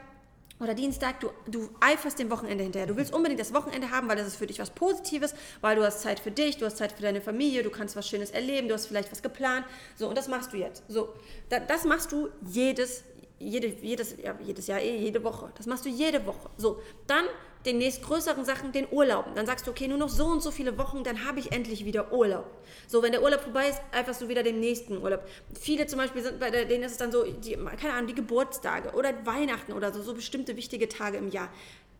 oder 0.62 0.74
Dienstag, 0.74 1.20
du, 1.20 1.30
du 1.48 1.70
eiferst 1.80 2.20
dem 2.20 2.30
Wochenende 2.30 2.64
hinterher. 2.64 2.88
Du 2.88 2.96
willst 2.96 3.14
unbedingt 3.14 3.40
das 3.40 3.54
Wochenende 3.54 3.92
haben, 3.92 4.08
weil 4.08 4.16
das 4.16 4.28
ist 4.28 4.36
für 4.36 4.48
dich 4.48 4.60
was 4.60 4.70
Positives, 4.70 5.34
weil 5.62 5.76
du 5.76 5.84
hast 5.84 6.02
Zeit 6.02 6.20
für 6.20 6.32
dich, 6.32 6.58
du 6.58 6.66
hast 6.66 6.78
Zeit 6.78 6.92
für 6.92 7.02
deine 7.02 7.22
Familie, 7.22 7.64
du 7.64 7.70
kannst 7.70 7.96
was 7.96 8.08
Schönes 8.08 8.32
erleben, 8.32 8.68
du 8.68 8.74
hast 8.74 8.88
vielleicht 8.88 9.12
was 9.12 9.22
geplant. 9.22 9.66
So, 9.96 10.08
und 10.08 10.18
das 10.18 10.28
machst 10.28 10.54
du 10.54 10.58
jetzt. 10.58 10.84
So, 10.88 11.10
da, 11.50 11.60
das 11.60 11.86
machst 11.86 12.12
du 12.12 12.30
jedes, 12.46 13.04
jede, 13.42 13.68
jedes, 13.68 14.16
ja, 14.24 14.38
jedes 14.44 14.68
Jahr, 14.68 14.80
eh, 14.80 14.98
jede 14.98 15.24
Woche. 15.24 15.52
Das 15.56 15.66
machst 15.66 15.86
du 15.86 15.90
jede 15.90 16.26
Woche. 16.26 16.50
So, 16.58 16.82
dann 17.08 17.26
den 17.66 17.78
nächstgrößeren 17.78 18.44
Sachen, 18.44 18.72
den 18.72 18.88
Urlauben. 18.90 19.36
Dann 19.36 19.46
sagst 19.46 19.68
du, 19.68 19.72
okay, 19.72 19.88
nur 19.88 19.98
noch 19.98 20.10
so 20.10 20.26
und 20.26 20.42
so 20.42 20.52
viele 20.52 20.78
Wochen, 20.78 21.04
dann 21.04 21.26
habe 21.26 21.40
ich 21.40 21.52
endlich 21.52 21.86
wieder 21.86 22.12
Urlaub. 22.12 22.46
So, 22.88 23.04
wenn 23.04 23.12
der 23.12 23.22
Urlaub 23.22 23.42
vorbei 23.42 23.70
ist, 23.70 23.80
eiferst 23.92 24.22
du 24.22 24.28
wieder 24.28 24.44
den 24.44 24.60
nächsten 24.60 24.98
Urlaub. 24.98 25.22
Viele 25.60 25.86
zum 25.86 26.00
Beispiel 26.00 26.24
sind, 26.24 26.40
bei 26.40 26.50
denen 26.50 26.84
ist 26.84 26.94
es 26.94 26.98
dann 26.98 27.12
so, 27.12 27.24
die, 27.24 27.58
keine 27.80 27.94
Ahnung, 27.94 28.08
die 28.08 28.16
Geburtstage 28.16 28.92
oder 28.94 29.26
Weihnachten 29.26 29.74
oder 29.74 29.94
so, 29.94 30.02
so 30.02 30.14
bestimmte 30.14 30.56
wichtige 30.56 30.90
Tage 30.90 31.18
im 31.18 31.30
Jahr. 31.30 31.50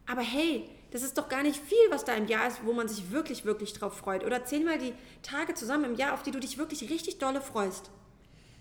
Aber 0.08 0.22
hey, 0.22 0.68
das 0.92 1.04
ist 1.04 1.18
doch 1.18 1.30
gar 1.30 1.44
nicht 1.44 1.58
viel, 1.58 1.78
was 1.90 2.06
da 2.06 2.14
im 2.16 2.28
Jahr 2.28 2.48
ist, 2.48 2.66
wo 2.66 2.74
man 2.74 2.88
sich 2.88 3.12
wirklich, 3.12 3.46
wirklich 3.46 3.74
drauf 3.74 3.96
freut. 3.96 4.26
Oder 4.26 4.44
zähl 4.46 4.64
mal 4.64 4.78
die 4.78 4.94
Tage 5.22 5.54
zusammen 5.54 5.86
im 5.86 5.96
Jahr, 5.96 6.14
auf 6.14 6.24
die 6.24 6.32
du 6.32 6.40
dich 6.40 6.58
wirklich 6.58 6.90
richtig 6.90 7.20
dolle 7.20 7.40
freust. 7.40 7.92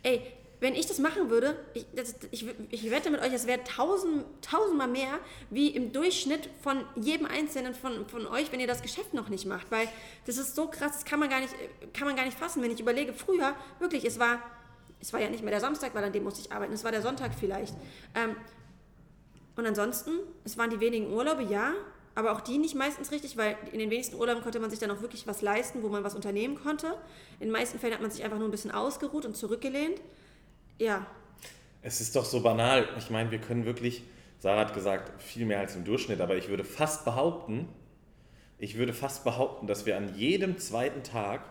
Ey, 0.03 0.23
wenn 0.61 0.75
ich 0.75 0.87
das 0.87 0.99
machen 0.99 1.31
würde, 1.31 1.57
ich, 1.73 1.87
das, 1.95 2.15
ich, 2.31 2.47
ich 2.71 2.91
wette 2.91 3.11
mit 3.11 3.21
euch, 3.23 3.33
es 3.33 3.47
wäre 3.47 3.65
tausend, 3.65 4.25
tausendmal 4.43 4.89
mehr 4.89 5.19
wie 5.49 5.69
im 5.69 5.93
Durchschnitt 5.93 6.51
von 6.63 6.85
jedem 6.97 7.27
Einzelnen 7.27 7.75
von, 7.75 8.07
von 8.07 8.27
euch, 8.27 8.53
wenn 8.53 8.61
ihr 8.61 8.67
das 8.67 8.83
Geschäft 8.83 9.15
noch 9.15 9.31
nicht 9.31 9.47
macht. 9.47 9.71
Weil 9.71 9.89
das 10.27 10.37
ist 10.37 10.55
so 10.55 10.67
krass, 10.67 10.93
das 10.93 11.05
kann 11.07 11.19
man 11.19 11.31
gar 11.31 11.41
nicht, 11.41 11.55
kann 11.95 12.07
man 12.07 12.15
gar 12.15 12.27
nicht 12.27 12.39
fassen. 12.39 12.63
Wenn 12.63 12.71
ich 12.71 12.79
überlege, 12.79 13.15
früher, 13.15 13.55
wirklich, 13.79 14.05
es 14.05 14.19
war, 14.19 14.43
es 15.01 15.13
war 15.15 15.21
ja 15.21 15.31
nicht 15.31 15.43
mehr 15.43 15.51
der 15.51 15.61
Samstag, 15.61 15.95
weil 15.95 16.05
an 16.05 16.13
dem 16.13 16.25
musste 16.25 16.43
ich 16.43 16.53
arbeiten, 16.53 16.75
es 16.75 16.85
war 16.85 16.93
der 16.93 17.03
Sonntag 17.03 17.33
vielleicht. 17.39 17.75
Ähm, 18.15 18.37
und 19.57 19.67
ansonsten, 19.67 20.11
es 20.45 20.59
waren 20.59 20.69
die 20.69 20.81
wenigen 20.81 21.11
Urlaube, 21.11 21.43
ja, 21.43 21.73
aber 22.15 22.33
auch 22.33 22.43
die 22.43 22.59
nicht 22.59 22.75
meistens 22.75 23.13
richtig, 23.13 23.39
weil 23.39 23.57
in 23.73 23.79
den 23.79 23.91
wenigsten 23.91 24.17
Urlauben 24.17 24.43
konnte 24.43 24.61
man 24.61 24.69
sich 24.69 24.79
dann 24.79 24.91
auch 24.91 25.01
wirklich 25.01 25.27
was 25.27 25.41
leisten, 25.41 25.83
wo 25.83 25.89
man 25.89 26.05
was 26.05 26.15
unternehmen 26.15 26.61
konnte. 26.63 26.89
In 27.39 27.47
den 27.47 27.53
meisten 27.53 27.79
Fällen 27.79 27.95
hat 27.95 28.03
man 28.03 28.11
sich 28.11 28.25
einfach 28.25 28.39
nur 28.39 28.49
ein 28.49 28.51
bisschen 28.51 28.73
ausgeruht 28.73 29.25
und 29.25 29.37
zurückgelehnt. 29.37 30.01
Ja. 30.81 31.07
Es 31.83 32.01
ist 32.01 32.17
doch 32.17 32.25
so 32.25 32.41
banal. 32.41 32.89
Ich 32.99 33.11
meine, 33.11 33.31
wir 33.31 33.39
können 33.39 33.67
wirklich, 33.67 34.03
Sarah 34.39 34.61
hat 34.61 34.75
gesagt, 34.75 35.23
viel 35.23 35.45
mehr 35.45 35.61
als 35.61 35.77
im 35.77 35.85
Durchschnitt, 35.85 36.23
aber 36.23 36.37
ich 36.37 36.49
würde 36.49 36.65
fast 36.65 37.05
behaupten, 37.05 37.69
ich 38.59 38.79
würde 38.79 38.95
fast 38.95 39.23
behaupten, 39.23 39.67
dass 39.67 39.85
wir 39.85 39.99
an 39.99 40.15
jedem 40.17 40.57
zweiten 40.57 41.03
Tag 41.03 41.43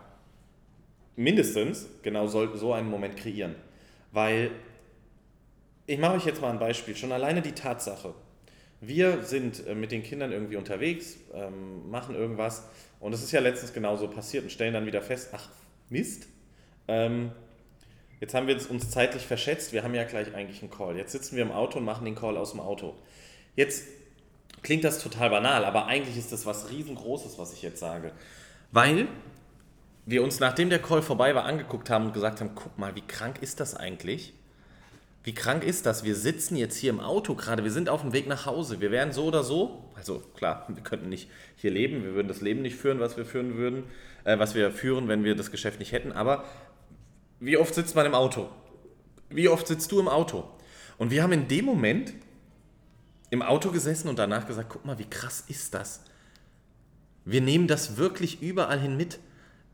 mindestens 1.16 1.88
genau 2.02 2.26
so, 2.26 2.74
einen 2.74 2.90
Moment 2.90 3.18
kreieren. 3.18 3.56
Weil, 4.12 4.50
ich 5.86 6.00
mache 6.00 6.16
euch 6.16 6.26
jetzt 6.26 6.42
mal 6.42 6.50
ein 6.50 6.60
Beispiel, 6.60 6.96
schon 6.96 7.12
alleine 7.12 7.44
die 7.44 7.52
Tatsache, 7.52 8.16
wir 8.82 9.22
sind 9.24 9.68
äh, 9.68 9.76
mit 9.76 9.92
den 9.92 10.02
Kindern 10.02 10.32
irgendwie 10.32 10.56
unterwegs, 10.56 11.18
ähm, 11.34 11.88
machen 11.92 12.16
irgendwas 12.16 12.68
und 13.00 13.14
es 13.14 13.22
ist 13.22 13.32
ja 13.32 13.42
letztens 13.42 13.74
genauso 13.74 14.08
passiert 14.08 14.44
und 14.44 14.50
stellen 14.50 14.74
dann 14.74 14.88
wieder 14.88 15.02
fest, 15.04 15.30
ach 15.34 15.50
Mist, 15.90 16.28
ähm, 16.88 17.32
jetzt 18.20 18.34
haben 18.34 18.48
wir 18.48 18.56
uns 18.70 18.90
zeitlich 18.90 19.26
verschätzt, 19.26 19.74
wir 19.74 19.84
haben 19.84 19.94
ja 19.96 20.04
gleich 20.04 20.34
eigentlich 20.34 20.62
einen 20.62 20.72
Call. 20.72 20.98
Jetzt 20.98 21.12
sitzen 21.12 21.36
wir 21.36 21.44
im 21.44 21.52
Auto 21.52 21.80
und 21.80 21.86
machen 21.86 22.06
den 22.06 22.16
Call 22.16 22.38
aus 22.38 22.52
dem 22.52 22.60
Auto. 22.60 22.96
Jetzt 23.56 23.88
klingt 24.62 24.84
das 24.84 25.02
total 25.02 25.30
banal, 25.30 25.66
aber 25.66 25.88
eigentlich 25.88 26.18
ist 26.18 26.32
das 26.32 26.46
was 26.46 26.70
riesengroßes, 26.70 27.38
was 27.38 27.54
ich 27.54 27.62
jetzt 27.62 27.80
sage. 27.80 28.12
Weil 28.72 29.08
wir 30.06 30.24
uns, 30.24 30.40
nachdem 30.40 30.70
der 30.70 30.80
Call 30.80 31.02
vorbei 31.02 31.36
war, 31.36 31.46
angeguckt 31.46 31.90
haben 31.90 32.08
und 32.08 32.14
gesagt 32.14 32.42
haben, 32.42 32.52
guck 32.56 32.78
mal, 32.78 32.96
wie 32.96 33.02
krank 33.02 33.42
ist 33.42 33.60
das 33.60 33.76
eigentlich? 33.76 34.34
Wie 35.24 35.34
krank 35.34 35.64
ist 35.64 35.86
das? 35.86 36.04
Wir 36.04 36.16
sitzen 36.16 36.56
jetzt 36.56 36.78
hier 36.78 36.90
im 36.90 37.00
Auto 37.00 37.36
gerade, 37.36 37.64
wir 37.64 37.72
sind 37.72 37.90
auf 37.90 38.02
dem 38.02 38.14
Weg 38.14 38.28
nach 38.28 38.46
Hause. 38.46 38.80
Wir 38.80 38.90
wären 38.90 39.12
so 39.12 39.26
oder 39.26 39.44
so, 39.44 39.84
also 39.96 40.20
klar, 40.36 40.66
wir 40.70 40.82
könnten 40.82 41.10
nicht 41.10 41.30
hier 41.58 41.72
leben, 41.72 42.04
wir 42.04 42.16
würden 42.16 42.28
das 42.28 42.42
Leben 42.42 42.62
nicht 42.62 42.76
führen, 42.76 43.00
was 43.00 43.18
wir 43.18 43.26
führen 43.26 43.56
würden, 43.56 43.84
äh, 44.24 44.40
was 44.40 44.56
wir 44.56 44.72
führen, 44.72 45.08
wenn 45.08 45.24
wir 45.24 45.36
das 45.36 45.52
Geschäft 45.52 45.80
nicht 45.80 45.92
hätten. 45.92 46.12
Aber 46.12 46.46
wie 47.40 47.58
oft 47.58 47.74
sitzt 47.74 47.96
man 47.96 48.06
im 48.06 48.16
Auto? 48.16 48.50
Wie 49.30 49.50
oft 49.50 49.68
sitzt 49.68 49.92
du 49.92 50.00
im 50.00 50.08
Auto? 50.08 50.44
Und 50.98 51.12
wir 51.12 51.24
haben 51.24 51.32
in 51.32 51.48
dem 51.48 51.66
Moment 51.66 52.14
im 53.30 53.42
Auto 53.42 53.72
gesessen 53.72 54.10
und 54.10 54.20
danach 54.20 54.48
gesagt, 54.48 54.70
guck 54.70 54.86
mal, 54.86 54.98
wie 55.00 55.10
krass 55.10 55.44
ist 55.48 55.74
das? 55.74 56.02
Wir 57.26 57.42
nehmen 57.42 57.68
das 57.68 57.98
wirklich 57.98 58.42
überall 58.42 58.80
hin 58.80 58.98
mit 58.98 59.20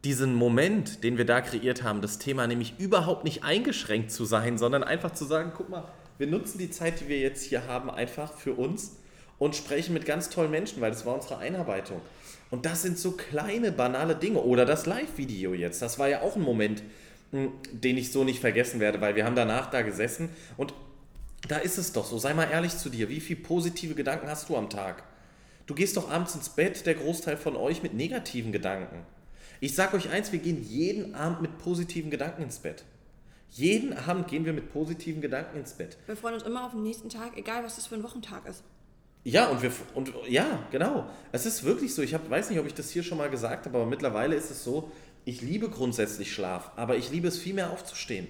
diesen 0.03 0.35
Moment, 0.35 1.03
den 1.03 1.17
wir 1.17 1.25
da 1.25 1.41
kreiert 1.41 1.81
haben, 1.81 2.01
das 2.01 2.19
Thema 2.19 2.45
nämlich 2.45 2.75
überhaupt 2.77 3.23
nicht 3.23 3.43
eingeschränkt 3.43 4.11
zu 4.11 4.25
sein, 4.25 4.57
sondern 4.57 4.83
einfach 4.83 5.11
zu 5.11 5.25
sagen, 5.25 5.51
guck 5.55 5.69
mal, 5.69 5.85
wir 6.17 6.27
nutzen 6.27 6.59
die 6.59 6.69
Zeit, 6.69 6.99
die 7.01 7.07
wir 7.07 7.19
jetzt 7.19 7.43
hier 7.43 7.65
haben, 7.65 7.89
einfach 7.89 8.33
für 8.33 8.53
uns 8.53 8.97
und 9.39 9.55
sprechen 9.55 9.93
mit 9.93 10.05
ganz 10.05 10.29
tollen 10.29 10.51
Menschen, 10.51 10.79
weil 10.81 10.91
das 10.91 11.05
war 11.05 11.15
unsere 11.15 11.39
Einarbeitung. 11.39 12.01
Und 12.51 12.65
das 12.65 12.83
sind 12.83 12.99
so 12.99 13.11
kleine, 13.11 13.71
banale 13.71 14.15
Dinge. 14.15 14.39
Oder 14.39 14.65
das 14.65 14.85
Live-Video 14.85 15.53
jetzt, 15.53 15.81
das 15.81 15.97
war 15.97 16.07
ja 16.07 16.21
auch 16.21 16.35
ein 16.35 16.41
Moment, 16.43 16.83
den 17.71 17.97
ich 17.97 18.11
so 18.11 18.23
nicht 18.23 18.39
vergessen 18.39 18.79
werde, 18.79 19.01
weil 19.01 19.15
wir 19.15 19.25
haben 19.25 19.35
danach 19.35 19.69
da 19.69 19.81
gesessen 19.81 20.29
und 20.57 20.73
da 21.47 21.57
ist 21.57 21.77
es 21.77 21.93
doch 21.93 22.05
so, 22.05 22.17
sei 22.17 22.33
mal 22.33 22.49
ehrlich 22.49 22.77
zu 22.77 22.89
dir, 22.89 23.09
wie 23.09 23.19
viele 23.19 23.41
positive 23.41 23.93
Gedanken 23.93 24.27
hast 24.27 24.49
du 24.49 24.57
am 24.57 24.69
Tag? 24.69 25.03
Du 25.67 25.75
gehst 25.75 25.97
doch 25.97 26.09
abends 26.11 26.35
ins 26.35 26.49
Bett, 26.49 26.85
der 26.85 26.95
Großteil 26.95 27.37
von 27.37 27.55
euch, 27.55 27.83
mit 27.83 27.93
negativen 27.93 28.51
Gedanken. 28.51 29.05
Ich 29.59 29.73
sage 29.73 29.97
euch 29.97 30.09
eins, 30.09 30.31
wir 30.31 30.39
gehen 30.39 30.63
jeden 30.63 31.15
Abend 31.15 31.41
mit 31.41 31.57
positiven 31.57 32.11
Gedanken 32.11 32.43
ins 32.43 32.59
Bett. 32.59 32.83
Jeden 33.49 33.93
Abend 33.93 34.27
gehen 34.27 34.45
wir 34.45 34.53
mit 34.53 34.71
positiven 34.71 35.21
Gedanken 35.21 35.57
ins 35.57 35.73
Bett. 35.73 35.97
Wir 36.05 36.17
freuen 36.17 36.35
uns 36.35 36.43
immer 36.43 36.65
auf 36.65 36.71
den 36.71 36.83
nächsten 36.83 37.09
Tag, 37.09 37.37
egal 37.37 37.63
was 37.63 37.75
das 37.77 37.87
für 37.87 37.95
ein 37.95 38.03
Wochentag 38.03 38.45
ist. 38.47 38.63
Ja, 39.23 39.47
und 39.47 39.63
wir 39.63 39.71
und 39.95 40.13
ja, 40.27 40.59
genau. 40.71 41.09
Es 41.31 41.47
ist 41.47 41.63
wirklich 41.63 41.95
so. 41.95 42.03
Ich 42.03 42.13
hab, 42.13 42.29
weiß 42.29 42.51
nicht, 42.51 42.59
ob 42.59 42.67
ich 42.67 42.75
das 42.75 42.91
hier 42.91 43.01
schon 43.01 43.17
mal 43.17 43.29
gesagt 43.29 43.65
habe, 43.65 43.77
aber 43.77 43.87
mittlerweile 43.87 44.35
ist 44.35 44.51
es 44.51 44.63
so, 44.63 44.91
ich 45.25 45.41
liebe 45.41 45.69
grundsätzlich 45.69 46.33
Schlaf, 46.33 46.71
aber 46.75 46.95
ich 46.95 47.11
liebe 47.11 47.27
es 47.27 47.37
viel 47.37 47.53
mehr 47.53 47.71
aufzustehen. 47.71 48.27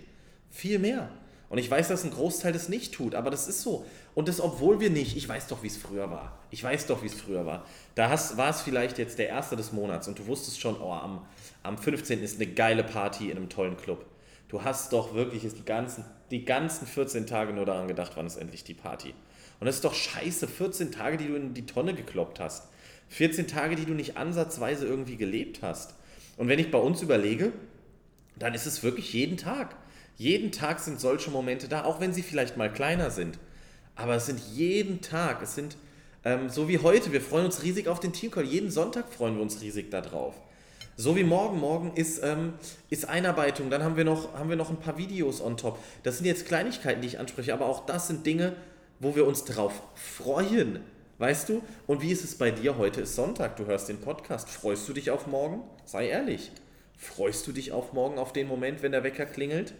Viel 0.49 0.79
mehr. 0.79 1.09
Und 1.49 1.59
ich 1.59 1.69
weiß, 1.69 1.89
dass 1.89 2.03
ein 2.03 2.11
Großteil 2.11 2.53
das 2.53 2.69
nicht 2.69 2.93
tut, 2.93 3.13
aber 3.13 3.29
das 3.29 3.47
ist 3.47 3.61
so. 3.61 3.85
Und 4.15 4.27
das, 4.27 4.41
obwohl 4.41 4.79
wir 4.79 4.89
nicht, 4.89 5.15
ich 5.15 5.29
weiß 5.29 5.47
doch, 5.47 5.61
wie 5.61 5.67
es 5.67 5.77
früher 5.77 6.09
war. 6.09 6.39
Ich 6.49 6.63
weiß 6.63 6.87
doch, 6.87 7.03
wie 7.03 7.07
es 7.07 7.13
früher 7.13 7.45
war. 7.45 7.65
Da 7.93 8.09
hast, 8.09 8.37
war 8.37 8.49
es 8.49 8.61
vielleicht 8.61 8.97
jetzt 8.97 9.19
der 9.19 9.27
erste 9.27 9.55
des 9.55 9.71
Monats 9.71 10.07
und 10.07 10.17
du 10.17 10.25
wusstest 10.25 10.59
schon, 10.59 10.81
oh, 10.81 10.91
am, 10.91 11.25
am 11.61 11.77
15. 11.77 12.23
ist 12.23 12.41
eine 12.41 12.51
geile 12.51 12.83
Party 12.83 13.29
in 13.29 13.37
einem 13.37 13.49
tollen 13.49 13.77
Club. 13.77 14.05
Du 14.47 14.63
hast 14.63 14.93
doch 14.93 15.13
wirklich 15.13 15.43
die 15.53 15.65
ganzen, 15.65 16.05
die 16.31 16.45
ganzen 16.45 16.87
14 16.87 17.27
Tage 17.27 17.53
nur 17.53 17.65
daran 17.65 17.87
gedacht, 17.87 18.13
wann 18.15 18.25
ist 18.25 18.37
endlich 18.37 18.63
die 18.63 18.73
Party. 18.73 19.13
Und 19.59 19.65
das 19.65 19.75
ist 19.75 19.85
doch 19.85 19.93
scheiße, 19.93 20.47
14 20.47 20.91
Tage, 20.91 21.17
die 21.17 21.27
du 21.27 21.35
in 21.35 21.53
die 21.53 21.65
Tonne 21.65 21.93
gekloppt 21.93 22.39
hast. 22.39 22.69
14 23.09 23.47
Tage, 23.47 23.75
die 23.75 23.85
du 23.85 23.93
nicht 23.93 24.17
ansatzweise 24.17 24.85
irgendwie 24.85 25.17
gelebt 25.17 25.59
hast. 25.61 25.95
Und 26.37 26.47
wenn 26.47 26.59
ich 26.59 26.71
bei 26.71 26.77
uns 26.77 27.01
überlege, 27.01 27.51
dann 28.37 28.53
ist 28.53 28.65
es 28.65 28.83
wirklich 28.83 29.13
jeden 29.13 29.37
Tag. 29.37 29.75
Jeden 30.17 30.51
Tag 30.51 30.79
sind 30.79 30.99
solche 30.99 31.29
Momente 31.31 31.67
da, 31.67 31.83
auch 31.83 31.99
wenn 31.99 32.13
sie 32.13 32.23
vielleicht 32.23 32.57
mal 32.57 32.71
kleiner 32.71 33.11
sind. 33.11 33.37
Aber 33.95 34.15
es 34.15 34.25
sind 34.25 34.39
jeden 34.53 35.01
Tag, 35.01 35.41
es 35.41 35.55
sind 35.55 35.77
ähm, 36.25 36.49
so 36.49 36.67
wie 36.67 36.79
heute, 36.79 37.11
wir 37.13 37.21
freuen 37.21 37.45
uns 37.45 37.63
riesig 37.63 37.87
auf 37.87 37.99
den 37.99 38.11
Teamcall. 38.11 38.43
Jeden 38.43 38.71
Sonntag 38.71 39.13
freuen 39.13 39.35
wir 39.35 39.43
uns 39.43 39.61
riesig 39.61 39.91
darauf. 39.91 40.33
So 40.97 41.15
wie 41.15 41.23
morgen. 41.23 41.59
Morgen 41.59 41.93
ist, 41.95 42.23
ähm, 42.23 42.53
ist 42.89 43.07
Einarbeitung. 43.07 43.69
Dann 43.69 43.83
haben 43.83 43.95
wir, 43.95 44.05
noch, 44.05 44.33
haben 44.33 44.49
wir 44.49 44.55
noch 44.55 44.69
ein 44.69 44.79
paar 44.79 44.97
Videos 44.97 45.39
on 45.41 45.55
top. 45.55 45.77
Das 46.03 46.17
sind 46.17 46.25
jetzt 46.25 46.47
Kleinigkeiten, 46.47 47.01
die 47.01 47.07
ich 47.07 47.19
anspreche, 47.19 47.53
aber 47.53 47.67
auch 47.67 47.85
das 47.85 48.07
sind 48.07 48.25
Dinge, 48.25 48.55
wo 48.99 49.15
wir 49.15 49.27
uns 49.27 49.43
drauf 49.43 49.83
freuen. 49.93 50.79
Weißt 51.17 51.47
du? 51.47 51.61
Und 51.87 52.01
wie 52.01 52.11
ist 52.11 52.25
es 52.25 52.35
bei 52.35 52.51
dir? 52.51 52.77
Heute 52.77 53.01
ist 53.01 53.15
Sonntag, 53.15 53.55
du 53.55 53.65
hörst 53.65 53.87
den 53.87 54.01
Podcast. 54.01 54.49
Freust 54.49 54.87
du 54.89 54.93
dich 54.93 55.11
auf 55.11 55.27
morgen? 55.27 55.61
Sei 55.85 56.09
ehrlich. 56.09 56.51
Freust 56.97 57.47
du 57.47 57.53
dich 57.53 57.71
auf 57.71 57.93
morgen, 57.93 58.17
auf 58.17 58.33
den 58.33 58.47
Moment, 58.47 58.83
wenn 58.83 58.91
der 58.91 59.03
Wecker 59.03 59.25
klingelt? 59.25 59.73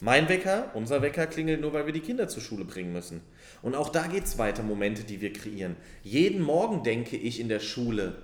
Mein 0.00 0.28
Wecker, 0.28 0.70
unser 0.74 1.00
Wecker 1.00 1.26
klingelt 1.26 1.62
nur, 1.62 1.72
weil 1.72 1.86
wir 1.86 1.94
die 1.94 2.00
Kinder 2.00 2.28
zur 2.28 2.42
Schule 2.42 2.66
bringen 2.66 2.92
müssen. 2.92 3.22
Und 3.62 3.74
auch 3.74 3.88
da 3.88 4.06
geht 4.06 4.24
es 4.24 4.36
weiter, 4.36 4.62
Momente, 4.62 5.04
die 5.04 5.22
wir 5.22 5.32
kreieren. 5.32 5.76
Jeden 6.02 6.42
Morgen 6.42 6.82
denke 6.82 7.16
ich 7.16 7.40
in 7.40 7.48
der 7.48 7.60
Schule, 7.60 8.22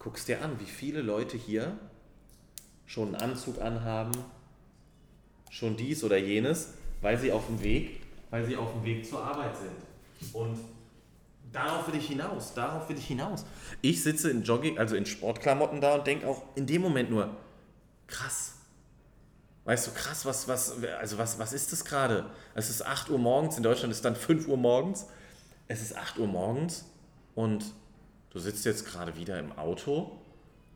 guckst 0.00 0.26
dir 0.26 0.42
an, 0.42 0.58
wie 0.58 0.66
viele 0.66 1.02
Leute 1.02 1.36
hier 1.36 1.78
schon 2.86 3.14
einen 3.14 3.30
Anzug 3.30 3.60
anhaben, 3.60 4.12
schon 5.50 5.76
dies 5.76 6.02
oder 6.02 6.16
jenes, 6.16 6.74
weil 7.00 7.16
sie 7.16 7.30
auf 7.30 7.46
dem 7.46 7.62
Weg, 7.62 8.00
weil 8.30 8.44
sie 8.44 8.56
auf 8.56 8.72
dem 8.72 8.84
Weg 8.84 9.06
zur 9.06 9.22
Arbeit 9.22 9.56
sind. 9.56 10.34
Und 10.34 10.58
darauf 11.58 11.88
will 11.88 11.96
ich 11.96 12.06
hinaus, 12.08 12.54
darauf 12.54 12.88
will 12.88 12.96
ich 12.96 13.06
hinaus. 13.06 13.44
Ich 13.82 14.02
sitze 14.02 14.30
in 14.30 14.42
Jogging, 14.42 14.78
also 14.78 14.96
in 14.96 15.06
Sportklamotten 15.06 15.80
da 15.80 15.94
und 15.96 16.06
denke 16.06 16.26
auch 16.26 16.42
in 16.54 16.66
dem 16.66 16.82
Moment 16.82 17.10
nur, 17.10 17.36
krass, 18.06 18.54
weißt 19.64 19.88
du, 19.88 19.90
krass, 19.92 20.24
was, 20.24 20.48
was, 20.48 20.82
also 20.98 21.18
was, 21.18 21.38
was 21.38 21.52
ist 21.52 21.72
das 21.72 21.84
gerade? 21.84 22.30
Es 22.54 22.70
ist 22.70 22.86
8 22.86 23.10
Uhr 23.10 23.18
morgens, 23.18 23.56
in 23.56 23.62
Deutschland 23.62 23.92
ist 23.92 24.04
dann 24.04 24.16
5 24.16 24.48
Uhr 24.48 24.56
morgens. 24.56 25.06
Es 25.66 25.82
ist 25.82 25.96
8 25.96 26.18
Uhr 26.18 26.26
morgens 26.26 26.86
und 27.34 27.64
du 28.30 28.38
sitzt 28.38 28.64
jetzt 28.64 28.86
gerade 28.86 29.16
wieder 29.16 29.38
im 29.38 29.52
Auto 29.58 30.18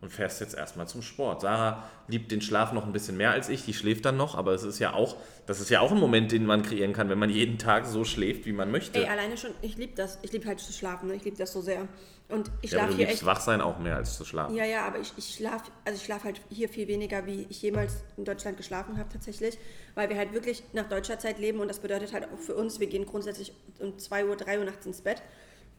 und 0.02 0.10
fährst 0.10 0.40
jetzt 0.40 0.54
erstmal 0.54 0.88
zum 0.88 1.00
Sport. 1.00 1.42
Sarah 1.42 1.84
liebt 2.08 2.32
den 2.32 2.42
Schlaf 2.42 2.72
noch 2.72 2.84
ein 2.84 2.92
bisschen 2.92 3.16
mehr 3.16 3.30
als 3.30 3.48
ich, 3.48 3.64
die 3.64 3.72
schläft 3.72 4.04
dann 4.04 4.16
noch, 4.16 4.34
aber 4.34 4.52
es 4.52 4.64
ist 4.64 4.80
ja 4.80 4.92
auch, 4.92 5.16
das 5.46 5.60
ist 5.60 5.70
ja 5.70 5.80
auch 5.80 5.92
ein 5.92 5.98
Moment, 5.98 6.32
den 6.32 6.44
man 6.44 6.62
kreieren 6.62 6.92
kann, 6.92 7.08
wenn 7.08 7.20
man 7.20 7.30
jeden 7.30 7.56
Tag 7.56 7.86
so 7.86 8.04
schläft, 8.04 8.44
wie 8.44 8.52
man 8.52 8.70
möchte. 8.72 8.98
Ey, 8.98 9.08
alleine 9.08 9.36
schon, 9.36 9.52
ich 9.62 9.76
liebe 9.76 9.94
das, 9.94 10.18
ich 10.22 10.32
liebe 10.32 10.46
halt 10.46 10.58
zu 10.58 10.72
schlafen, 10.72 11.08
ne? 11.08 11.14
ich 11.14 11.24
liebe 11.24 11.36
das 11.36 11.52
so 11.52 11.60
sehr. 11.60 11.86
Und 12.28 12.50
ich 12.62 12.72
ja, 12.72 12.78
schlafe 12.78 12.92
du 12.92 12.98
hier 12.98 13.08
echt. 13.08 13.24
wach 13.24 13.40
sein 13.40 13.60
auch 13.60 13.78
mehr 13.78 13.94
als 13.94 14.16
zu 14.16 14.24
schlafen. 14.24 14.56
Ja, 14.56 14.64
ja, 14.64 14.86
aber 14.86 14.98
ich, 14.98 15.12
ich 15.16 15.34
schlafe, 15.36 15.70
also 15.84 15.96
ich 15.96 16.04
schlafe 16.04 16.24
halt 16.24 16.40
hier 16.48 16.68
viel 16.68 16.88
weniger, 16.88 17.24
wie 17.26 17.46
ich 17.48 17.62
jemals 17.62 18.02
in 18.16 18.24
Deutschland 18.24 18.56
geschlafen 18.56 18.98
habe 18.98 19.08
tatsächlich, 19.08 19.56
weil 19.94 20.08
wir 20.08 20.16
halt 20.16 20.32
wirklich 20.32 20.64
nach 20.72 20.88
deutscher 20.88 21.20
Zeit 21.20 21.38
leben 21.38 21.60
und 21.60 21.68
das 21.68 21.78
bedeutet 21.78 22.12
halt 22.12 22.24
auch 22.24 22.38
für 22.38 22.54
uns, 22.56 22.80
wir 22.80 22.88
gehen 22.88 23.06
grundsätzlich 23.06 23.52
um 23.78 23.98
2 23.98 24.26
Uhr, 24.26 24.36
3 24.36 24.58
Uhr 24.58 24.64
nachts 24.64 24.84
ins 24.84 25.02
Bett. 25.02 25.22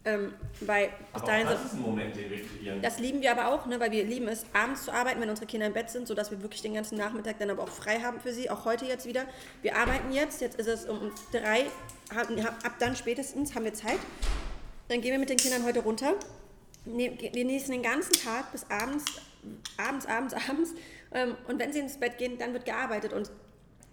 Ähm, 0.05 0.33
weil 0.59 0.89
bis 1.13 1.23
dahin 1.23 1.47
das 1.47 1.63
ist 1.63 1.73
ein 1.75 1.81
Moment, 1.81 2.13
den 2.13 2.29
wir 2.29 2.45
kreieren. 2.45 2.81
das 2.81 2.99
lieben 2.99 3.21
wir 3.21 3.31
aber 3.31 3.47
auch, 3.47 3.65
ne, 3.67 3.79
weil 3.79 3.91
wir 3.91 4.03
lieben 4.03 4.27
es, 4.27 4.45
abends 4.51 4.83
zu 4.83 4.91
arbeiten, 4.91 5.21
wenn 5.21 5.29
unsere 5.29 5.47
Kinder 5.47 5.65
im 5.67 5.71
Bett 5.73 5.89
sind, 5.89 6.07
sodass 6.09 6.29
wir 6.29 6.41
wirklich 6.41 6.61
den 6.61 6.73
ganzen 6.73 6.97
Nachmittag 6.97 7.39
dann 7.39 7.49
aber 7.49 7.63
auch 7.63 7.69
frei 7.69 7.99
haben 8.01 8.19
für 8.19 8.33
sie, 8.33 8.49
auch 8.49 8.65
heute 8.65 8.85
jetzt 8.85 9.05
wieder. 9.05 9.23
Wir 9.61 9.77
arbeiten 9.77 10.11
jetzt, 10.11 10.41
jetzt 10.41 10.59
ist 10.59 10.67
es 10.67 10.85
um 10.85 11.09
drei, 11.31 11.67
ab 12.09 12.27
ab 12.63 12.73
dann 12.79 12.97
spätestens 12.97 13.55
haben 13.55 13.63
wir 13.63 13.73
Zeit. 13.73 13.99
Dann 14.89 14.99
gehen 14.99 15.11
wir 15.13 15.19
mit 15.19 15.29
den 15.29 15.37
Kindern 15.37 15.63
heute 15.63 15.79
runter, 15.79 16.13
ne- 16.83 17.15
genießen 17.15 17.71
den 17.71 17.81
ganzen 17.83 18.11
Tag 18.21 18.51
bis 18.51 18.65
abends, 18.69 19.05
abends, 19.77 20.05
abends, 20.05 20.33
abends. 20.33 20.71
Ähm, 21.13 21.37
und 21.47 21.59
wenn 21.59 21.71
sie 21.71 21.79
ins 21.79 21.97
Bett 21.97 22.17
gehen, 22.17 22.37
dann 22.37 22.51
wird 22.51 22.65
gearbeitet. 22.65 23.13
Und 23.13 23.31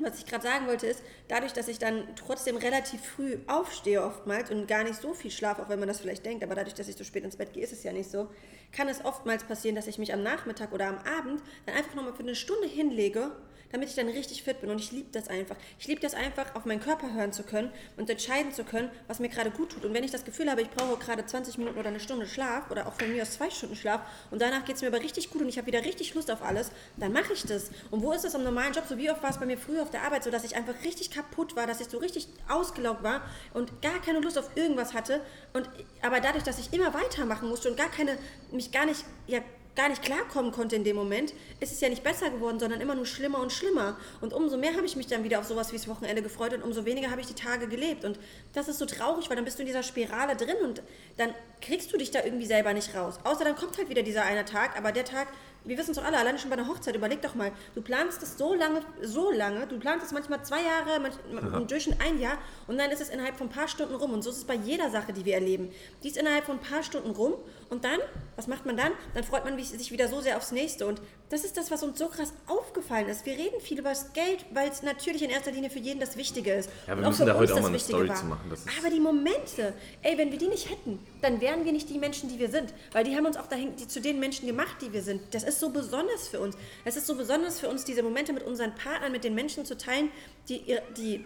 was 0.03 0.19
ich 0.19 0.27
gerade 0.27 0.43
sagen 0.43 0.67
wollte, 0.67 0.87
ist, 0.87 1.03
dadurch, 1.29 1.53
dass 1.53 1.69
ich 1.69 1.79
dann 1.79 2.05
trotzdem 2.17 2.57
relativ 2.57 3.01
früh 3.03 3.39
aufstehe 3.47 4.03
oftmals 4.03 4.51
und 4.51 4.67
gar 4.67 4.85
nicht 4.85 5.01
so 5.01 5.15
viel 5.15 5.31
schlafe, 5.31 5.63
auch 5.63 5.69
wenn 5.69 5.79
man 5.79 5.89
das 5.89 6.01
vielleicht 6.01 6.25
denkt, 6.25 6.43
aber 6.45 6.55
dadurch, 6.55 6.75
dass 6.75 6.89
ich 6.89 6.97
so 6.97 7.05
spät 7.05 7.25
ins 7.25 7.37
Bett 7.37 7.53
gehe, 7.53 7.63
ist 7.63 7.73
es 7.73 7.83
ja 7.83 7.93
nicht 7.93 8.11
so, 8.11 8.29
kann 8.73 8.89
es 8.89 9.05
oftmals 9.05 9.45
passieren, 9.45 9.77
dass 9.77 9.87
ich 9.87 9.99
mich 9.99 10.13
am 10.13 10.23
Nachmittag 10.23 10.73
oder 10.73 10.89
am 10.89 10.99
Abend 10.99 11.43
dann 11.67 11.77
einfach 11.77 11.95
nochmal 11.95 12.15
für 12.15 12.23
eine 12.23 12.35
Stunde 12.35 12.69
hinlege 12.69 13.33
damit 13.73 13.89
ich 13.89 13.95
dann 13.95 14.09
richtig 14.09 14.43
fit 14.43 14.61
bin. 14.61 14.71
Und 14.71 14.81
ich 14.81 14.93
liebe 14.93 15.09
das 15.13 15.29
einfach. 15.29 15.57
Ich 15.79 15.87
liebe 15.87 16.01
das 16.01 16.15
einfach, 16.15 16.55
auf 16.55 16.65
meinen 16.65 16.81
Körper 16.81 17.13
hören 17.13 17.33
zu 17.33 17.43
können 17.43 17.71
und 17.97 18.09
entscheiden 18.11 18.53
zu 18.53 18.65
können, 18.65 18.91
was 19.07 19.19
mir 19.19 19.29
gerade 19.29 19.51
gut 19.51 19.73
tut. 19.73 19.85
Und 19.85 19.95
wenn 19.95 20.05
ich 20.05 20.11
das 20.11 20.25
Gefühl 20.25 20.51
habe, 20.51 20.63
ich 20.63 20.71
brauche 20.71 20.97
gerade 20.99 21.25
20 21.25 21.59
Minuten 21.59 21.79
oder 21.79 21.89
eine 21.89 22.01
Stunde 22.01 22.27
Schlaf 22.27 22.71
oder 22.71 22.87
auch 22.87 22.95
von 22.95 23.13
mir 23.13 23.23
aus 23.23 23.33
zwei 23.33 23.51
Stunden 23.51 23.77
Schlaf 23.77 24.01
und 24.31 24.41
danach 24.43 24.65
geht 24.65 24.77
es 24.77 24.83
mir 24.83 24.89
aber 24.89 25.01
richtig 25.01 25.31
gut 25.31 25.43
und 25.43 25.49
ich 25.49 25.59
habe 25.59 25.67
wieder 25.67 25.85
richtig 25.85 26.15
Lust 26.15 26.31
auf 26.31 26.43
alles, 26.43 26.71
dann 26.97 27.13
mache 27.13 27.33
ich 27.33 27.43
das. 27.43 27.71
Und 27.91 28.03
wo 28.03 28.13
ist 28.13 28.25
das 28.25 28.35
im 28.35 28.45
normalen 28.45 28.73
Job? 28.73 28.85
So 28.89 28.99
wie 28.99 29.11
oft 29.11 29.23
war 29.23 29.31
es 29.31 29.39
bei 29.39 29.47
mir 29.47 29.59
früher 29.59 29.83
auf 29.83 29.91
der 29.91 30.03
Arbeit 30.03 30.25
so, 30.25 30.31
dass 30.31 30.45
ich 30.45 30.57
einfach 30.57 30.75
richtig 30.85 31.11
kaputt 31.11 31.57
war, 31.57 31.67
dass 31.67 31.81
ich 31.81 31.89
so 31.89 31.99
richtig 31.99 32.29
ausgelaugt 32.49 33.03
war 33.03 33.23
und 33.55 33.83
gar 33.83 34.01
keine 34.01 34.21
Lust 34.21 34.39
auf 34.39 34.57
irgendwas 34.57 34.95
hatte. 34.95 35.21
Und, 35.53 35.69
aber 36.03 36.21
dadurch, 36.21 36.45
dass 36.45 36.59
ich 36.59 36.73
immer 36.73 36.93
weitermachen 36.95 37.49
musste 37.49 37.71
und 37.71 37.77
gar 37.77 37.91
keine, 37.91 38.19
mich 38.51 38.73
gar 38.73 38.87
nicht, 38.87 39.05
ja, 39.27 39.41
gar 39.81 39.89
nicht 39.89 40.03
klarkommen 40.03 40.53
konnte 40.53 40.77
in 40.77 40.85
dem 40.85 40.95
Moment, 40.95 41.33
ist 41.59 41.73
es 41.73 41.81
ja 41.81 41.89
nicht 41.89 42.03
besser 42.03 42.29
geworden, 42.29 42.61
sondern 42.61 42.83
immer 42.83 42.95
nur 42.95 43.07
schlimmer 43.07 43.39
und 43.39 43.51
schlimmer. 43.51 43.97
Und 44.21 44.35
umso 44.35 44.59
mehr 44.59 44.77
habe 44.77 44.85
ich 44.85 44.95
mich 44.95 45.07
dann 45.07 45.25
wieder 45.25 45.39
auf 45.39 45.47
sowas 45.47 45.73
wie 45.73 45.77
das 45.77 45.89
Wochenende 45.89 46.21
gefreut 46.21 46.53
und 46.53 46.63
umso 46.63 46.85
weniger 46.85 47.11
habe 47.11 47.23
ich 47.23 47.27
die 47.27 47.35
Tage 47.35 47.67
gelebt. 47.67 48.05
Und 48.05 48.19
das 48.53 48.69
ist 48.69 48.79
so 48.79 48.85
traurig, 48.85 49.31
weil 49.31 49.37
dann 49.37 49.45
bist 49.47 49.59
du 49.59 49.63
in 49.63 49.67
dieser 49.67 49.83
Spirale 49.83 50.37
drin 50.37 50.57
und 50.63 50.83
dann 51.17 51.35
kriegst 51.63 51.95
du 51.95 51.97
dich 51.97 52.11
da 52.11 52.23
irgendwie 52.23 52.45
selber 52.45 52.75
nicht 52.75 52.95
raus. 52.95 53.19
Außer 53.25 53.43
dann 53.43 53.57
kommt 53.57 53.79
halt 53.79 53.89
wieder 53.89 54.03
dieser 54.03 54.25
eine 54.25 54.45
Tag, 54.45 54.77
aber 54.77 54.93
der 54.93 55.07
Tag, 55.07 55.29
wir 55.65 55.79
wissen 55.79 55.91
es 55.93 55.97
doch 55.97 56.05
alle, 56.05 56.19
alleine 56.19 56.39
schon 56.39 56.51
bei 56.51 56.57
einer 56.57 56.69
Hochzeit, 56.69 56.95
überleg 56.95 57.23
doch 57.23 57.35
mal, 57.35 57.53
du 57.75 57.83
planst 57.83 58.23
es 58.23 58.37
so 58.37 58.55
lange, 58.55 58.83
so 59.03 59.31
lange, 59.31 59.67
du 59.67 59.79
planst 59.79 60.07
es 60.07 60.13
manchmal 60.13 60.43
zwei 60.43 60.63
Jahre, 60.63 61.01
manchmal, 61.01 61.61
im 61.61 61.67
Durchschnitt 61.67 62.01
ein 62.01 62.19
Jahr 62.19 62.39
und 62.67 62.79
dann 62.79 62.91
ist 62.91 63.01
es 63.01 63.09
innerhalb 63.09 63.37
von 63.37 63.49
ein 63.49 63.51
paar 63.51 63.69
Stunden 63.69 63.95
rum 63.95 64.13
und 64.13 64.23
so 64.23 64.31
ist 64.31 64.39
es 64.39 64.45
bei 64.45 64.55
jeder 64.55 64.91
Sache, 64.91 65.13
die 65.13 65.25
wir 65.25 65.35
erleben. 65.35 65.71
Die 66.03 66.09
ist 66.09 66.17
innerhalb 66.17 66.45
von 66.45 66.59
ein 66.59 66.63
paar 66.63 66.83
Stunden 66.83 67.11
rum 67.11 67.35
und 67.71 67.85
dann, 67.85 68.01
was 68.37 68.49
macht 68.49 68.67
man 68.67 68.77
dann? 68.77 68.93
Dann 69.15 69.25
freut 69.25 69.45
man 69.45 69.57
sich 69.63 69.93
wieder 69.93 70.09
so 70.09 70.21
sehr 70.21 70.37
aufs 70.37 70.51
Nächste 70.51 70.87
und 70.87 71.01
das 71.29 71.45
ist 71.45 71.57
das, 71.57 71.71
was 71.71 71.85
uns 71.85 71.99
so 71.99 72.09
krass 72.09 72.33
aufgefallen 72.49 73.09
ist. 73.09 73.25
Wir 73.25 73.35
reden 73.35 73.61
viel 73.61 73.79
über 73.79 73.91
das 73.91 74.13
Geld, 74.13 74.45
weil 74.53 74.69
es 74.69 74.83
natürlich 74.83 75.23
in 75.23 75.31
erster 75.31 75.53
Linie 75.53 75.71
für 75.71 75.79
jeden 75.79 76.01
das 76.01 76.17
Wichtige 76.17 76.53
ist. 76.53 76.69
Ja, 76.89 76.97
wir 76.99 77.07
müssen 77.07 77.25
da 77.25 77.37
heute 77.37 77.55
auch 77.55 77.61
mal 77.61 77.69
eine 77.69 77.79
Story 77.79 78.09
war. 78.09 78.17
zu 78.17 78.27
machen. 78.27 78.53
Aber 78.79 78.91
die 78.91 78.99
Momente, 78.99 79.73
ey, 80.03 80.19
wenn 80.19 80.33
wir 80.33 80.39
die 80.39 80.49
nicht 80.49 80.69
hätten, 80.69 80.99
dann 81.23 81.41
wären 81.41 81.65
wir 81.65 81.73
nicht 81.73 81.89
die 81.89 81.99
Menschen, 81.99 82.29
die 82.29 82.41
wir 82.41 82.51
sind. 82.51 82.75
Weil 82.91 83.05
die 83.05 83.15
haben 83.17 83.27
uns 83.27 83.37
auch 83.37 83.47
dahin, 83.47 83.77
die, 83.77 83.87
zu 83.87 84.01
den 84.01 84.19
Menschen 84.19 84.49
gemacht, 84.49 84.77
die 84.81 84.93
wir 84.93 85.03
sind. 85.03 85.23
Das 85.33 85.45
ist 85.45 85.61
so 85.61 85.71
besonders 85.71 86.27
für 86.27 86.41
uns. 86.41 86.57
Es 86.85 86.97
ist 86.97 87.07
so 87.07 87.15
besonders 87.15 87.61
für 87.61 87.69
uns, 87.69 87.85
diese 87.85 88.03
Momente 88.03 88.33
mit 88.33 88.43
unseren 88.43 88.75
Partnern, 88.75 89.13
mit 89.13 89.23
den 89.23 89.37
Menschen 89.37 89.65
zu 89.65 89.79
teilen, 89.79 90.11
die, 90.49 90.77
die 90.97 91.25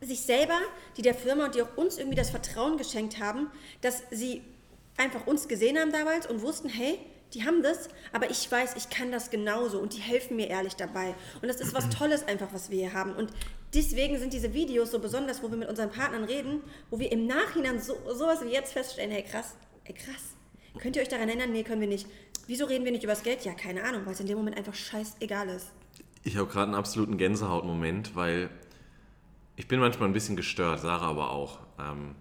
sich 0.00 0.22
selber, 0.22 0.58
die 0.96 1.02
der 1.02 1.14
Firma 1.14 1.44
und 1.44 1.54
die 1.54 1.62
auch 1.62 1.76
uns 1.76 1.98
irgendwie 1.98 2.16
das 2.16 2.30
Vertrauen 2.30 2.78
geschenkt 2.78 3.20
haben, 3.20 3.50
dass 3.82 4.02
sie 4.10 4.42
einfach 4.96 5.26
uns 5.26 5.48
gesehen 5.48 5.78
haben 5.78 5.92
damals 5.92 6.26
und 6.26 6.42
wussten, 6.42 6.68
hey, 6.68 6.98
die 7.34 7.44
haben 7.44 7.62
das, 7.62 7.88
aber 8.12 8.30
ich 8.30 8.50
weiß, 8.50 8.76
ich 8.76 8.90
kann 8.90 9.10
das 9.10 9.30
genauso 9.30 9.78
und 9.78 9.94
die 9.94 10.00
helfen 10.00 10.36
mir 10.36 10.48
ehrlich 10.48 10.76
dabei. 10.76 11.14
Und 11.40 11.48
das 11.48 11.60
ist 11.60 11.74
was 11.74 11.88
Tolles 11.98 12.26
einfach, 12.26 12.48
was 12.52 12.70
wir 12.70 12.78
hier 12.78 12.92
haben. 12.92 13.14
Und 13.14 13.32
deswegen 13.74 14.18
sind 14.18 14.32
diese 14.32 14.52
Videos 14.52 14.90
so 14.90 14.98
besonders, 14.98 15.42
wo 15.42 15.50
wir 15.50 15.56
mit 15.56 15.68
unseren 15.68 15.90
Partnern 15.90 16.24
reden, 16.24 16.60
wo 16.90 16.98
wir 16.98 17.10
im 17.10 17.26
Nachhinein 17.26 17.80
so, 17.80 17.94
sowas 18.12 18.44
wie 18.44 18.50
jetzt 18.50 18.72
feststellen, 18.72 19.10
hey 19.10 19.22
krass, 19.22 19.54
ey 19.84 19.94
krass, 19.94 20.36
könnt 20.78 20.96
ihr 20.96 21.02
euch 21.02 21.08
daran 21.08 21.28
erinnern? 21.28 21.52
Nee, 21.52 21.62
können 21.62 21.80
wir 21.80 21.88
nicht. 21.88 22.06
Wieso 22.46 22.66
reden 22.66 22.84
wir 22.84 22.92
nicht 22.92 23.04
über 23.04 23.12
das 23.12 23.22
Geld? 23.22 23.44
Ja, 23.44 23.54
keine 23.54 23.84
Ahnung, 23.84 24.02
weil 24.04 24.12
es 24.12 24.20
in 24.20 24.26
dem 24.26 24.36
Moment 24.36 24.56
einfach 24.56 24.74
scheißegal 24.74 25.48
ist. 25.48 25.68
Ich 26.24 26.36
habe 26.36 26.48
gerade 26.48 26.66
einen 26.66 26.74
absoluten 26.74 27.16
Gänsehautmoment, 27.16 28.14
weil 28.14 28.50
ich 29.56 29.68
bin 29.68 29.80
manchmal 29.80 30.08
ein 30.08 30.12
bisschen 30.12 30.36
gestört, 30.36 30.80
Sarah 30.80 31.08
aber 31.08 31.30
auch. 31.30 31.60
Ähm, 31.78 32.14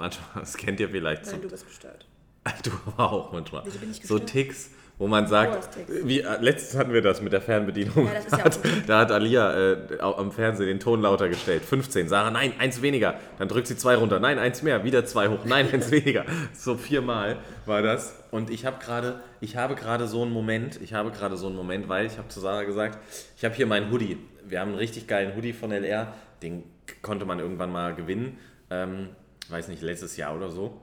manchmal, 0.00 0.28
das 0.40 0.56
kennt 0.56 0.80
ihr 0.80 0.88
vielleicht. 0.88 1.26
Nein, 1.26 1.34
so, 1.36 1.42
du 1.42 1.48
bist 1.48 1.66
gestört. 1.66 2.06
Du 2.64 2.70
aber 2.86 3.12
auch 3.12 3.32
manchmal. 3.32 3.64
So 4.02 4.18
Ticks, 4.18 4.70
wo 4.98 5.06
man 5.06 5.26
sagt, 5.26 5.68
wie, 6.04 6.20
äh, 6.20 6.40
letztens 6.40 6.78
hatten 6.78 6.92
wir 6.92 7.02
das 7.02 7.20
mit 7.22 7.32
der 7.32 7.40
Fernbedienung. 7.40 8.06
Ja, 8.06 8.14
das 8.14 8.26
ist 8.26 8.32
ja 8.32 8.44
hat, 8.44 8.58
da 8.86 8.98
hat 9.00 9.12
Alia 9.12 9.72
äh, 9.72 10.00
am 10.00 10.32
Fernsehen 10.32 10.66
den 10.66 10.80
Ton 10.80 11.02
lauter 11.02 11.28
gestellt. 11.28 11.62
15. 11.62 12.08
Sarah, 12.08 12.30
nein, 12.30 12.54
eins 12.58 12.82
weniger. 12.82 13.18
Dann 13.38 13.48
drückt 13.48 13.66
sie 13.66 13.76
zwei 13.76 13.94
runter. 13.94 14.20
Nein, 14.20 14.38
eins 14.38 14.62
mehr. 14.62 14.84
Wieder 14.84 15.04
zwei 15.04 15.28
hoch. 15.28 15.44
Nein, 15.44 15.72
eins 15.72 15.90
weniger. 15.90 16.24
So 16.54 16.76
viermal 16.76 17.38
war 17.66 17.82
das. 17.82 18.14
Und 18.30 18.50
ich 18.50 18.66
habe 18.66 18.82
gerade, 18.82 19.20
ich 19.40 19.56
habe 19.56 19.74
gerade 19.74 20.06
so 20.06 20.22
einen 20.22 20.32
Moment, 20.32 20.80
ich 20.82 20.92
habe 20.92 21.10
gerade 21.10 21.36
so 21.36 21.46
einen 21.46 21.56
Moment, 21.56 21.88
weil 21.88 22.06
ich 22.06 22.18
habe 22.18 22.28
zu 22.28 22.40
Sarah 22.40 22.64
gesagt, 22.64 22.98
ich 23.36 23.44
habe 23.44 23.54
hier 23.54 23.66
meinen 23.66 23.90
Hoodie. 23.90 24.18
Wir 24.46 24.60
haben 24.60 24.68
einen 24.68 24.78
richtig 24.78 25.06
geilen 25.06 25.36
Hoodie 25.36 25.52
von 25.52 25.72
LR. 25.72 26.12
Den 26.42 26.64
konnte 27.02 27.24
man 27.24 27.38
irgendwann 27.38 27.70
mal 27.70 27.94
gewinnen. 27.94 28.38
Ähm, 28.70 29.10
weiß 29.50 29.68
nicht, 29.68 29.82
letztes 29.82 30.16
Jahr 30.16 30.36
oder 30.36 30.50
so. 30.50 30.80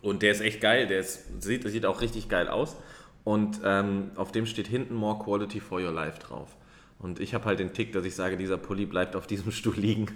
Und 0.00 0.22
der 0.22 0.32
ist 0.32 0.40
echt 0.40 0.60
geil, 0.60 0.86
der 0.86 1.00
ist, 1.00 1.42
sieht, 1.42 1.68
sieht 1.68 1.86
auch 1.86 2.00
richtig 2.00 2.28
geil 2.28 2.48
aus. 2.48 2.76
Und 3.24 3.60
ähm, 3.64 4.10
auf 4.16 4.32
dem 4.32 4.46
steht 4.46 4.68
hinten 4.68 4.94
More 4.94 5.18
Quality 5.22 5.60
for 5.60 5.80
Your 5.80 5.92
Life 5.92 6.18
drauf. 6.18 6.56
Und 6.98 7.20
ich 7.20 7.34
habe 7.34 7.44
halt 7.44 7.58
den 7.58 7.72
Tick, 7.72 7.92
dass 7.92 8.04
ich 8.04 8.14
sage, 8.14 8.36
dieser 8.36 8.56
Pulli 8.56 8.86
bleibt 8.86 9.16
auf 9.16 9.26
diesem 9.26 9.52
Stuhl 9.52 9.76
liegen, 9.76 10.08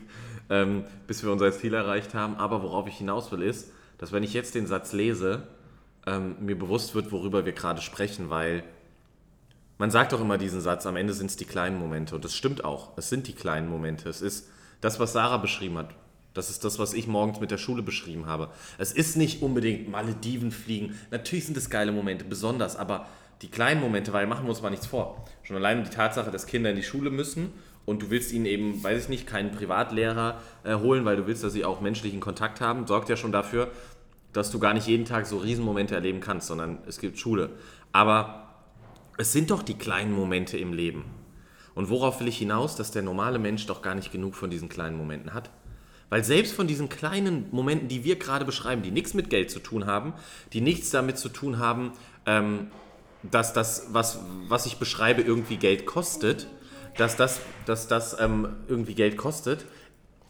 ähm, 0.51 0.85
bis 1.07 1.23
wir 1.23 1.31
unser 1.31 1.53
Ziel 1.53 1.75
erreicht 1.75 2.14
haben. 2.14 2.37
Aber 2.37 2.62
worauf 2.62 2.88
ich 2.88 2.97
hinaus 2.97 3.31
will, 3.33 3.42
ist, 3.42 3.73
dass 3.99 4.12
wenn 4.12 4.23
ich 4.23 4.35
jetzt 4.35 4.55
den 4.55 4.66
Satz 4.66 4.92
lese, 4.92 5.47
ähm, 6.07 6.37
mir 6.40 6.59
bewusst 6.59 6.95
wird, 6.95 7.12
worüber 7.12 7.45
wir 7.45 7.53
gerade 7.53 7.81
sprechen, 7.81 8.31
weil 8.31 8.64
man 9.79 9.90
sagt 9.90 10.12
doch 10.12 10.21
immer 10.21 10.38
diesen 10.38 10.61
Satz, 10.61 10.87
am 10.87 10.97
Ende 10.97 11.12
sind 11.12 11.31
es 11.31 11.37
die 11.37 11.45
kleinen 11.45 11.79
Momente. 11.79 12.14
Und 12.14 12.25
das 12.25 12.35
stimmt 12.35 12.64
auch. 12.64 12.97
Es 12.97 13.09
sind 13.09 13.27
die 13.27 13.33
kleinen 13.33 13.68
Momente. 13.68 14.09
Es 14.09 14.21
ist 14.21 14.49
das, 14.81 15.01
was 15.01 15.12
Sarah 15.12 15.38
beschrieben 15.38 15.79
hat. 15.79 15.95
Das 16.35 16.51
ist 16.51 16.64
das, 16.64 16.79
was 16.79 16.95
ich 16.95 17.07
morgens 17.07 17.40
mit 17.40 17.51
der 17.51 17.59
Schule 17.59 17.83
beschrieben 17.83 18.27
habe. 18.27 18.51
Es 18.79 18.92
ist 18.92 19.16
nicht 19.16 19.42
unbedingt 19.42 19.90
Malediven 19.90 20.51
fliegen. 20.51 20.99
Natürlich 21.11 21.47
sind 21.47 21.57
es 21.57 21.68
geile 21.68 21.92
Momente, 21.92 22.25
besonders, 22.25 22.77
aber 22.77 23.07
die 23.42 23.49
kleinen 23.49 23.81
Momente, 23.81 24.12
weil 24.12 24.27
machen 24.27 24.45
wir 24.47 24.51
uns 24.51 24.62
mal 24.62 24.71
nichts 24.71 24.87
vor. 24.87 25.25
Schon 25.42 25.57
alleine 25.57 25.83
die 25.83 25.90
Tatsache, 25.90 26.31
dass 26.31 26.47
Kinder 26.47 26.71
in 26.71 26.77
die 26.77 26.83
Schule 26.83 27.11
müssen 27.11 27.53
und 27.85 28.03
du 28.03 28.11
willst 28.11 28.33
ihnen 28.33 28.47
eben, 28.47 28.83
weiß 28.83 29.05
ich 29.05 29.09
nicht, 29.09 29.27
keinen 29.27 29.51
Privatlehrer 29.51 30.40
äh, 30.64 30.75
holen, 30.75 31.05
weil 31.05 31.16
du 31.16 31.27
willst, 31.27 31.42
dass 31.42 31.53
sie 31.53 31.64
auch 31.64 31.81
menschlichen 31.81 32.21
Kontakt 32.21 32.61
haben, 32.61 32.87
sorgt 32.87 33.09
ja 33.09 33.16
schon 33.16 33.33
dafür, 33.33 33.71
dass 34.33 34.51
du 34.51 34.59
gar 34.59 34.73
nicht 34.73 34.87
jeden 34.87 35.05
Tag 35.05 35.27
so 35.27 35.38
Riesenmomente 35.38 35.95
erleben 35.95 36.21
kannst, 36.21 36.47
sondern 36.47 36.79
es 36.87 36.99
gibt 36.99 37.18
Schule. 37.18 37.51
Aber 37.92 38.49
es 39.18 39.33
sind 39.33 39.51
doch 39.51 39.62
die 39.62 39.75
kleinen 39.75 40.12
Momente 40.12 40.57
im 40.57 40.73
Leben. 40.73 41.05
Und 41.75 41.90
worauf 41.90 42.21
will 42.21 42.29
ich 42.29 42.38
hinaus, 42.38 42.77
dass 42.77 42.92
der 42.92 43.03
normale 43.03 43.38
Mensch 43.38 43.66
doch 43.66 43.83
gar 43.83 43.95
nicht 43.95 44.12
genug 44.12 44.35
von 44.35 44.51
diesen 44.51 44.68
kleinen 44.68 44.97
Momenten 44.97 45.35
hat? 45.35 45.51
Weil 46.12 46.25
selbst 46.25 46.53
von 46.53 46.66
diesen 46.66 46.90
kleinen 46.90 47.46
Momenten, 47.53 47.88
die 47.88 48.05
wir 48.05 48.18
gerade 48.18 48.44
beschreiben, 48.44 48.83
die 48.83 48.90
nichts 48.90 49.14
mit 49.14 49.31
Geld 49.31 49.51
zu 49.51 49.61
tun 49.61 49.87
haben, 49.87 50.12
die 50.53 50.61
nichts 50.61 50.90
damit 50.90 51.16
zu 51.16 51.31
tun 51.31 51.59
haben, 51.59 51.92
ähm, 52.27 52.70
dass 53.22 53.55
das, 53.55 53.87
was, 53.92 54.18
was 54.46 54.66
ich 54.66 54.77
beschreibe, 54.77 55.22
irgendwie 55.22 55.57
Geld 55.57 55.87
kostet, 55.87 56.48
dass 56.98 57.16
das, 57.16 57.40
dass 57.64 57.88
das 57.88 58.20
ähm, 58.20 58.57
irgendwie 58.68 58.92
Geld 58.92 59.16
kostet, 59.16 59.64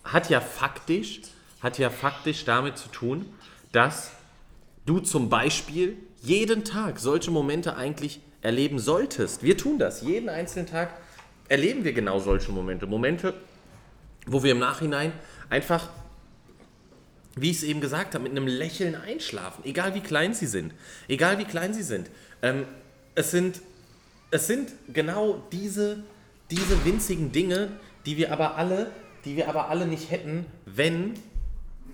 hat 0.04 0.30
ja 0.30 0.40
faktisch, 0.40 1.22
hat 1.60 1.78
ja 1.78 1.90
faktisch 1.90 2.44
damit 2.44 2.78
zu 2.78 2.88
tun, 2.88 3.26
dass 3.72 4.12
du 4.86 5.00
zum 5.00 5.30
Beispiel 5.30 5.96
jeden 6.20 6.62
Tag 6.62 7.00
solche 7.00 7.32
Momente 7.32 7.74
eigentlich 7.74 8.20
erleben 8.40 8.78
solltest. 8.78 9.42
Wir 9.42 9.56
tun 9.58 9.80
das. 9.80 10.02
Jeden 10.02 10.28
einzelnen 10.28 10.68
Tag 10.68 10.92
erleben 11.48 11.82
wir 11.82 11.92
genau 11.92 12.20
solche 12.20 12.52
Momente. 12.52 12.86
Momente, 12.86 13.34
wo 14.26 14.44
wir 14.44 14.52
im 14.52 14.60
Nachhinein 14.60 15.12
einfach, 15.52 15.90
wie 17.36 17.50
ich 17.50 17.58
es 17.58 17.62
eben 17.62 17.80
gesagt 17.80 18.14
habe, 18.14 18.24
mit 18.24 18.32
einem 18.32 18.46
Lächeln 18.46 18.94
einschlafen, 18.94 19.62
egal 19.64 19.94
wie 19.94 20.00
klein 20.00 20.34
sie 20.34 20.46
sind. 20.46 20.72
Egal 21.08 21.38
wie 21.38 21.44
klein 21.44 21.74
sie 21.74 21.82
sind. 21.82 22.10
Ähm, 22.40 22.64
es, 23.14 23.30
sind 23.30 23.60
es 24.30 24.46
sind 24.46 24.72
genau 24.92 25.46
diese, 25.52 26.02
diese 26.50 26.84
winzigen 26.86 27.32
Dinge, 27.32 27.68
die 28.06 28.16
wir 28.16 28.32
aber 28.32 28.56
alle, 28.56 28.90
die 29.24 29.36
wir 29.36 29.48
aber 29.48 29.68
alle 29.68 29.86
nicht 29.86 30.10
hätten, 30.10 30.46
wenn 30.64 31.14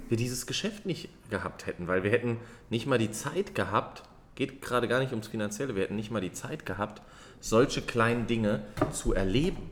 wir 0.09 0.17
dieses 0.17 0.47
Geschäft 0.47 0.87
nicht 0.87 1.09
gehabt 1.29 1.67
hätten, 1.67 1.89
weil 1.89 2.05
wir 2.05 2.13
hätten 2.13 2.39
nicht 2.71 2.87
mal 2.87 2.99
die 2.99 3.11
Zeit 3.11 3.55
gehabt, 3.57 4.05
geht 4.37 4.63
gerade 4.63 4.87
gar 4.87 5.01
nicht 5.01 5.11
ums 5.11 5.27
Finanzielle, 5.27 5.75
wir 5.75 5.83
hätten 5.83 5.97
nicht 5.97 6.13
mal 6.13 6.21
die 6.21 6.33
Zeit 6.33 6.65
gehabt, 6.65 7.03
solche 7.41 7.83
kleinen 7.83 8.29
Dinge 8.29 8.63
zu 8.93 9.13
erleben. 9.13 9.71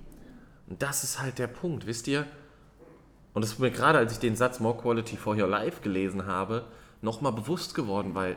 Und 0.66 0.82
das 0.82 1.04
ist 1.04 1.22
halt 1.22 1.38
der 1.38 1.46
Punkt, 1.46 1.86
wisst 1.86 2.08
ihr? 2.08 2.26
Und 3.36 3.42
das 3.42 3.52
ist 3.52 3.58
mir 3.58 3.70
gerade, 3.70 3.98
als 3.98 4.12
ich 4.12 4.18
den 4.18 4.34
Satz 4.34 4.60
More 4.60 4.78
Quality 4.78 5.18
for 5.18 5.36
Your 5.36 5.46
Life 5.46 5.82
gelesen 5.82 6.24
habe, 6.24 6.64
nochmal 7.02 7.32
bewusst 7.32 7.74
geworden, 7.74 8.14
weil 8.14 8.34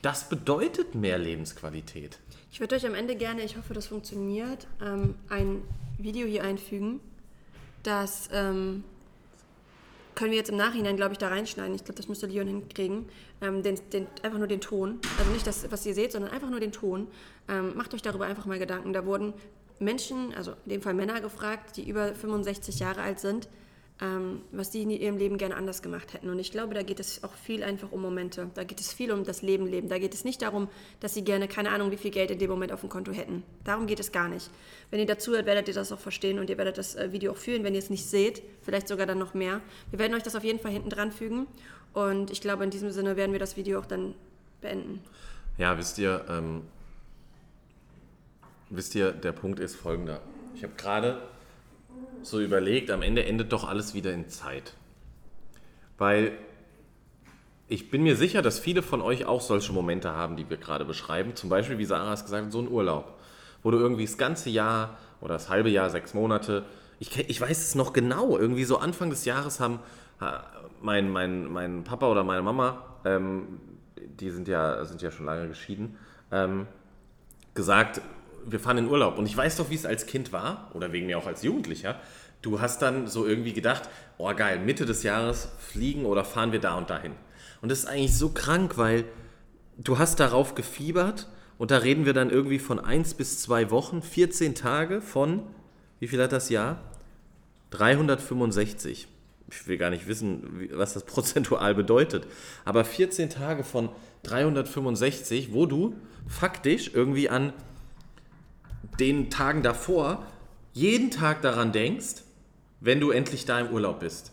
das 0.00 0.30
bedeutet 0.30 0.94
mehr 0.94 1.18
Lebensqualität. 1.18 2.18
Ich 2.50 2.58
würde 2.58 2.76
euch 2.76 2.86
am 2.86 2.94
Ende 2.94 3.14
gerne, 3.14 3.42
ich 3.42 3.58
hoffe, 3.58 3.74
das 3.74 3.88
funktioniert, 3.88 4.68
ähm, 4.82 5.16
ein 5.28 5.60
Video 5.98 6.26
hier 6.26 6.44
einfügen, 6.44 7.00
das 7.82 8.30
ähm, 8.32 8.84
können 10.14 10.30
wir 10.30 10.38
jetzt 10.38 10.48
im 10.48 10.56
Nachhinein, 10.56 10.96
glaube 10.96 11.12
ich, 11.12 11.18
da 11.18 11.28
reinschneiden. 11.28 11.74
Ich 11.74 11.84
glaube, 11.84 11.98
das 11.98 12.08
müsste 12.08 12.26
Leon 12.26 12.46
hinkriegen. 12.46 13.10
Ähm, 13.42 13.62
den, 13.62 13.78
den, 13.92 14.06
einfach 14.22 14.38
nur 14.38 14.48
den 14.48 14.62
Ton. 14.62 14.98
Also 15.18 15.30
nicht 15.30 15.46
das, 15.46 15.70
was 15.70 15.84
ihr 15.84 15.92
seht, 15.92 16.12
sondern 16.12 16.30
einfach 16.30 16.48
nur 16.48 16.60
den 16.60 16.72
Ton. 16.72 17.06
Macht 17.74 17.92
euch 17.92 18.00
darüber 18.00 18.24
einfach 18.24 18.46
mal 18.46 18.58
Gedanken. 18.58 18.94
Da 18.94 19.04
wurden 19.04 19.34
Menschen, 19.78 20.32
also 20.34 20.52
in 20.64 20.70
dem 20.70 20.80
Fall 20.80 20.94
Männer 20.94 21.20
gefragt, 21.20 21.76
die 21.76 21.86
über 21.86 22.14
65 22.14 22.78
Jahre 22.78 23.02
alt 23.02 23.20
sind, 23.20 23.46
ähm, 24.00 24.42
was 24.52 24.70
die 24.70 24.82
in 24.82 24.90
ihrem 24.90 25.16
Leben 25.16 25.38
gerne 25.38 25.56
anders 25.56 25.80
gemacht 25.80 26.12
hätten. 26.12 26.28
Und 26.28 26.38
ich 26.38 26.50
glaube, 26.52 26.74
da 26.74 26.82
geht 26.82 27.00
es 27.00 27.24
auch 27.24 27.32
viel 27.32 27.62
einfach 27.62 27.92
um 27.92 28.02
Momente. 28.02 28.50
Da 28.54 28.64
geht 28.64 28.78
es 28.80 28.92
viel 28.92 29.10
um 29.10 29.24
das 29.24 29.40
Leben 29.40 29.66
leben. 29.66 29.88
Da 29.88 29.98
geht 29.98 30.12
es 30.12 30.24
nicht 30.24 30.42
darum, 30.42 30.68
dass 31.00 31.14
sie 31.14 31.24
gerne 31.24 31.48
keine 31.48 31.70
Ahnung, 31.70 31.90
wie 31.90 31.96
viel 31.96 32.10
Geld 32.10 32.30
in 32.30 32.38
dem 32.38 32.50
Moment 32.50 32.72
auf 32.72 32.80
dem 32.80 32.90
Konto 32.90 33.12
hätten. 33.12 33.42
Darum 33.64 33.86
geht 33.86 33.98
es 33.98 34.12
gar 34.12 34.28
nicht. 34.28 34.50
Wenn 34.90 35.00
ihr 35.00 35.06
dazu 35.06 35.32
hört, 35.32 35.46
werdet 35.46 35.68
ihr 35.68 35.74
das 35.74 35.92
auch 35.92 35.98
verstehen 35.98 36.38
und 36.38 36.50
ihr 36.50 36.58
werdet 36.58 36.76
das 36.76 36.94
äh, 36.94 37.10
Video 37.12 37.32
auch 37.32 37.38
fühlen, 37.38 37.64
wenn 37.64 37.74
ihr 37.74 37.78
es 37.78 37.88
nicht 37.88 38.04
seht. 38.04 38.42
Vielleicht 38.62 38.88
sogar 38.88 39.06
dann 39.06 39.18
noch 39.18 39.32
mehr. 39.32 39.62
Wir 39.90 39.98
werden 39.98 40.14
euch 40.14 40.22
das 40.22 40.36
auf 40.36 40.44
jeden 40.44 40.58
Fall 40.58 40.72
hinten 40.72 40.90
dran 40.90 41.10
fügen. 41.10 41.46
Und 41.94 42.30
ich 42.30 42.42
glaube, 42.42 42.64
in 42.64 42.70
diesem 42.70 42.90
Sinne 42.90 43.16
werden 43.16 43.32
wir 43.32 43.38
das 43.38 43.56
Video 43.56 43.80
auch 43.80 43.86
dann 43.86 44.14
beenden. 44.60 45.00
Ja, 45.56 45.78
wisst 45.78 45.96
ihr, 45.96 46.22
ähm, 46.28 46.64
wisst 48.68 48.94
ihr, 48.94 49.12
der 49.12 49.32
Punkt 49.32 49.58
ist 49.58 49.74
folgender. 49.74 50.20
Ich 50.54 50.62
habe 50.62 50.74
gerade 50.76 51.22
so 52.26 52.40
überlegt, 52.40 52.90
am 52.90 53.02
Ende 53.02 53.24
endet 53.24 53.52
doch 53.52 53.68
alles 53.68 53.94
wieder 53.94 54.12
in 54.12 54.28
Zeit. 54.28 54.74
Weil 55.98 56.32
ich 57.68 57.90
bin 57.90 58.02
mir 58.02 58.16
sicher, 58.16 58.42
dass 58.42 58.58
viele 58.58 58.82
von 58.82 59.00
euch 59.00 59.24
auch 59.26 59.40
solche 59.40 59.72
Momente 59.72 60.12
haben, 60.12 60.36
die 60.36 60.48
wir 60.48 60.56
gerade 60.56 60.84
beschreiben. 60.84 61.34
Zum 61.34 61.50
Beispiel, 61.50 61.78
wie 61.78 61.84
Sarah 61.84 62.12
es 62.12 62.24
gesagt 62.24 62.46
hat, 62.46 62.52
so 62.52 62.60
ein 62.60 62.68
Urlaub, 62.68 63.18
wo 63.62 63.70
du 63.70 63.78
irgendwie 63.78 64.04
das 64.04 64.18
ganze 64.18 64.50
Jahr 64.50 64.98
oder 65.20 65.34
das 65.34 65.48
halbe 65.48 65.70
Jahr, 65.70 65.90
sechs 65.90 66.14
Monate, 66.14 66.64
ich, 66.98 67.18
ich 67.28 67.40
weiß 67.40 67.58
es 67.58 67.74
noch 67.74 67.92
genau, 67.92 68.38
irgendwie 68.38 68.64
so 68.64 68.78
Anfang 68.78 69.10
des 69.10 69.24
Jahres 69.24 69.60
haben 69.60 69.80
mein, 70.80 71.10
mein, 71.10 71.50
mein 71.52 71.84
Papa 71.84 72.08
oder 72.08 72.24
meine 72.24 72.42
Mama, 72.42 72.82
ähm, 73.04 73.60
die 74.20 74.30
sind 74.30 74.48
ja, 74.48 74.84
sind 74.84 75.02
ja 75.02 75.10
schon 75.10 75.26
lange 75.26 75.48
geschieden, 75.48 75.96
ähm, 76.32 76.66
gesagt, 77.54 78.00
wir 78.46 78.60
fahren 78.60 78.78
in 78.78 78.88
Urlaub. 78.88 79.18
Und 79.18 79.26
ich 79.26 79.36
weiß 79.36 79.56
doch, 79.56 79.70
wie 79.70 79.74
es 79.74 79.86
als 79.86 80.06
Kind 80.06 80.32
war, 80.32 80.70
oder 80.74 80.92
wegen 80.92 81.06
mir 81.06 81.18
auch 81.18 81.26
als 81.26 81.42
Jugendlicher. 81.42 82.00
Du 82.42 82.60
hast 82.60 82.80
dann 82.82 83.06
so 83.08 83.26
irgendwie 83.26 83.52
gedacht, 83.52 83.88
oh 84.18 84.32
geil, 84.34 84.60
Mitte 84.60 84.86
des 84.86 85.02
Jahres 85.02 85.48
fliegen 85.58 86.04
oder 86.04 86.24
fahren 86.24 86.52
wir 86.52 86.60
da 86.60 86.74
und 86.76 86.90
dahin. 86.90 87.12
Und 87.60 87.70
das 87.70 87.80
ist 87.80 87.86
eigentlich 87.86 88.16
so 88.16 88.28
krank, 88.28 88.78
weil 88.78 89.04
du 89.78 89.98
hast 89.98 90.20
darauf 90.20 90.54
gefiebert 90.54 91.28
und 91.58 91.70
da 91.70 91.78
reden 91.78 92.04
wir 92.04 92.12
dann 92.12 92.30
irgendwie 92.30 92.58
von 92.58 92.78
1 92.78 93.14
bis 93.14 93.40
2 93.40 93.70
Wochen, 93.70 94.02
14 94.02 94.54
Tage 94.54 95.00
von, 95.00 95.42
wie 95.98 96.08
viel 96.08 96.22
hat 96.22 96.32
das 96.32 96.50
Jahr? 96.50 96.80
365. 97.70 99.08
Ich 99.50 99.66
will 99.66 99.78
gar 99.78 99.90
nicht 99.90 100.06
wissen, 100.06 100.68
was 100.72 100.94
das 100.94 101.04
prozentual 101.06 101.74
bedeutet. 101.74 102.26
Aber 102.64 102.84
14 102.84 103.30
Tage 103.30 103.64
von 103.64 103.88
365, 104.24 105.52
wo 105.52 105.66
du 105.66 105.94
faktisch 106.28 106.90
irgendwie 106.92 107.28
an 107.28 107.52
den 108.98 109.30
Tagen 109.30 109.62
davor 109.62 110.24
jeden 110.72 111.10
Tag 111.10 111.42
daran 111.42 111.72
denkst, 111.72 112.22
wenn 112.80 113.00
du 113.00 113.10
endlich 113.10 113.44
da 113.44 113.60
im 113.60 113.70
Urlaub 113.70 114.00
bist. 114.00 114.32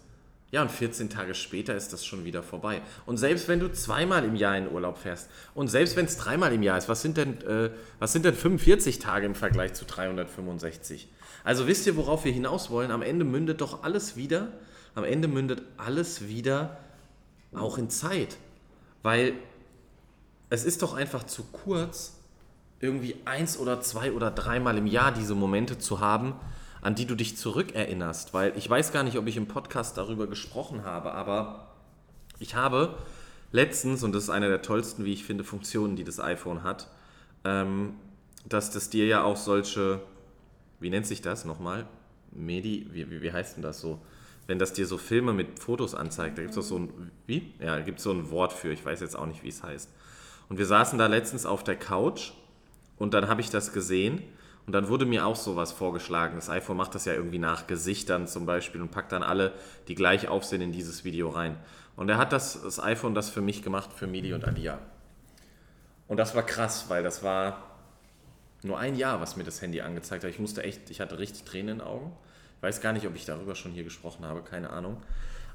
Ja, 0.51 0.61
und 0.61 0.69
14 0.69 1.09
Tage 1.09 1.33
später 1.33 1.75
ist 1.75 1.93
das 1.93 2.05
schon 2.05 2.25
wieder 2.25 2.43
vorbei. 2.43 2.81
Und 3.07 3.17
selbst 3.17 3.47
wenn 3.47 3.59
du 3.59 3.71
zweimal 3.71 4.23
im 4.23 4.35
Jahr 4.35 4.55
in 4.55 4.71
Urlaub 4.71 4.99
fährst 4.99 5.29
und 5.55 5.67
selbst 5.67 5.95
wenn 5.95 6.05
es 6.05 6.15
dreimal 6.15 6.53
im 6.53 6.61
Jahr 6.61 6.77
ist, 6.77 6.87
was 6.87 7.01
sind, 7.01 7.17
denn, 7.17 7.41
äh, 7.41 7.71
was 7.97 8.13
sind 8.13 8.23
denn 8.23 8.35
45 8.35 8.99
Tage 8.99 9.25
im 9.25 9.33
Vergleich 9.33 9.73
zu 9.73 9.85
365? 9.85 11.07
Also 11.43 11.65
wisst 11.65 11.87
ihr, 11.87 11.97
worauf 11.97 12.23
wir 12.23 12.31
hinaus 12.31 12.69
wollen? 12.69 12.91
Am 12.91 13.01
Ende 13.01 13.25
mündet 13.25 13.61
doch 13.61 13.83
alles 13.83 14.15
wieder, 14.15 14.49
am 14.93 15.03
Ende 15.03 15.27
mündet 15.27 15.63
alles 15.77 16.27
wieder 16.27 16.77
auch 17.51 17.79
in 17.79 17.89
Zeit. 17.89 18.37
Weil 19.01 19.33
es 20.51 20.65
ist 20.65 20.83
doch 20.83 20.93
einfach 20.93 21.23
zu 21.23 21.45
kurz, 21.45 22.19
irgendwie 22.83 23.15
eins 23.23 23.57
oder 23.57 23.79
zwei 23.79 24.11
oder 24.11 24.29
dreimal 24.29 24.77
im 24.77 24.87
Jahr 24.87 25.13
diese 25.13 25.35
Momente 25.35 25.79
zu 25.79 26.01
haben, 26.01 26.35
an 26.81 26.95
die 26.95 27.05
du 27.05 27.15
dich 27.15 27.37
zurückerinnerst. 27.37 28.33
Weil 28.33 28.53
ich 28.57 28.69
weiß 28.69 28.91
gar 28.91 29.03
nicht, 29.03 29.17
ob 29.17 29.25
ich 29.25 29.37
im 29.37 29.47
Podcast 29.47 29.97
darüber 29.97 30.27
gesprochen 30.27 30.83
habe, 30.83 31.13
aber 31.13 31.69
ich 32.39 32.55
habe 32.55 32.97
letztens, 33.53 34.03
und 34.03 34.13
das 34.13 34.25
ist 34.25 34.29
eine 34.29 34.49
der 34.49 34.61
tollsten, 34.61 35.05
wie 35.05 35.13
ich 35.13 35.23
finde, 35.23 35.45
Funktionen, 35.45 35.95
die 35.95 36.03
das 36.03 36.19
iPhone 36.19 36.63
hat, 36.63 36.89
ähm, 37.45 37.93
dass 38.45 38.69
das 38.71 38.89
dir 38.89 39.05
ja 39.05 39.23
auch 39.23 39.37
solche, 39.37 40.01
wie 40.81 40.89
nennt 40.89 41.07
sich 41.07 41.21
das 41.21 41.45
nochmal? 41.45 41.87
Medi, 42.31 42.87
wie, 42.91 43.09
wie, 43.09 43.21
wie 43.21 43.31
heißt 43.31 43.55
denn 43.55 43.63
das 43.63 43.79
so? 43.79 43.99
Wenn 44.45 44.59
das 44.59 44.73
dir 44.73 44.85
so 44.85 44.97
Filme 44.97 45.31
mit 45.31 45.57
Fotos 45.57 45.95
anzeigt, 45.95 46.37
da 46.37 46.41
gibt 46.41 46.49
es 46.49 46.57
doch 46.57 46.63
so 46.63 46.79
ein, 46.79 47.11
wie? 47.27 47.53
Ja, 47.61 47.79
gibt 47.79 48.01
so 48.01 48.11
ein 48.11 48.29
Wort 48.29 48.51
für, 48.51 48.73
ich 48.73 48.83
weiß 48.83 48.99
jetzt 48.99 49.15
auch 49.15 49.25
nicht, 49.25 49.41
wie 49.41 49.47
es 49.47 49.63
heißt. 49.63 49.89
Und 50.49 50.57
wir 50.57 50.65
saßen 50.65 50.99
da 50.99 51.07
letztens 51.07 51.45
auf 51.45 51.63
der 51.63 51.77
Couch 51.77 52.33
und 52.97 53.13
dann 53.13 53.27
habe 53.27 53.41
ich 53.41 53.49
das 53.49 53.73
gesehen 53.73 54.21
und 54.65 54.73
dann 54.73 54.87
wurde 54.87 55.05
mir 55.05 55.25
auch 55.25 55.35
sowas 55.35 55.71
vorgeschlagen. 55.71 56.35
Das 56.35 56.49
iPhone 56.49 56.77
macht 56.77 56.95
das 56.95 57.05
ja 57.05 57.13
irgendwie 57.13 57.39
nach 57.39 57.67
Gesichtern 57.67 58.27
zum 58.27 58.45
Beispiel 58.45 58.81
und 58.81 58.91
packt 58.91 59.11
dann 59.11 59.23
alle, 59.23 59.53
die 59.87 59.95
gleich 59.95 60.27
aufsehen, 60.27 60.61
in 60.61 60.71
dieses 60.71 61.03
Video 61.03 61.29
rein. 61.29 61.57
Und 61.95 62.09
er 62.09 62.17
hat 62.17 62.31
das, 62.31 62.61
das 62.61 62.81
iPhone 62.81 63.13
das 63.13 63.29
für 63.29 63.41
mich 63.41 63.61
gemacht, 63.61 63.91
für 63.93 64.07
Mili 64.07 64.33
und 64.33 64.45
Alia. 64.45 64.79
Und 66.07 66.17
das 66.17 66.33
war 66.35 66.43
krass, 66.43 66.85
weil 66.87 67.03
das 67.03 67.23
war 67.23 67.63
nur 68.63 68.79
ein 68.79 68.95
Jahr, 68.95 69.19
was 69.19 69.35
mir 69.35 69.43
das 69.43 69.61
Handy 69.61 69.81
angezeigt 69.81 70.23
hat. 70.23 70.31
Ich 70.31 70.39
musste 70.39 70.63
echt, 70.63 70.89
ich 70.89 71.01
hatte 71.01 71.19
richtig 71.19 71.43
Tränen 71.43 71.69
in 71.69 71.77
den 71.79 71.87
Augen. 71.87 72.13
Ich 72.57 72.63
weiß 72.63 72.81
gar 72.81 72.93
nicht, 72.93 73.05
ob 73.05 73.15
ich 73.15 73.25
darüber 73.25 73.55
schon 73.55 73.71
hier 73.71 73.83
gesprochen 73.83 74.25
habe, 74.25 74.41
keine 74.41 74.69
Ahnung. 74.69 75.01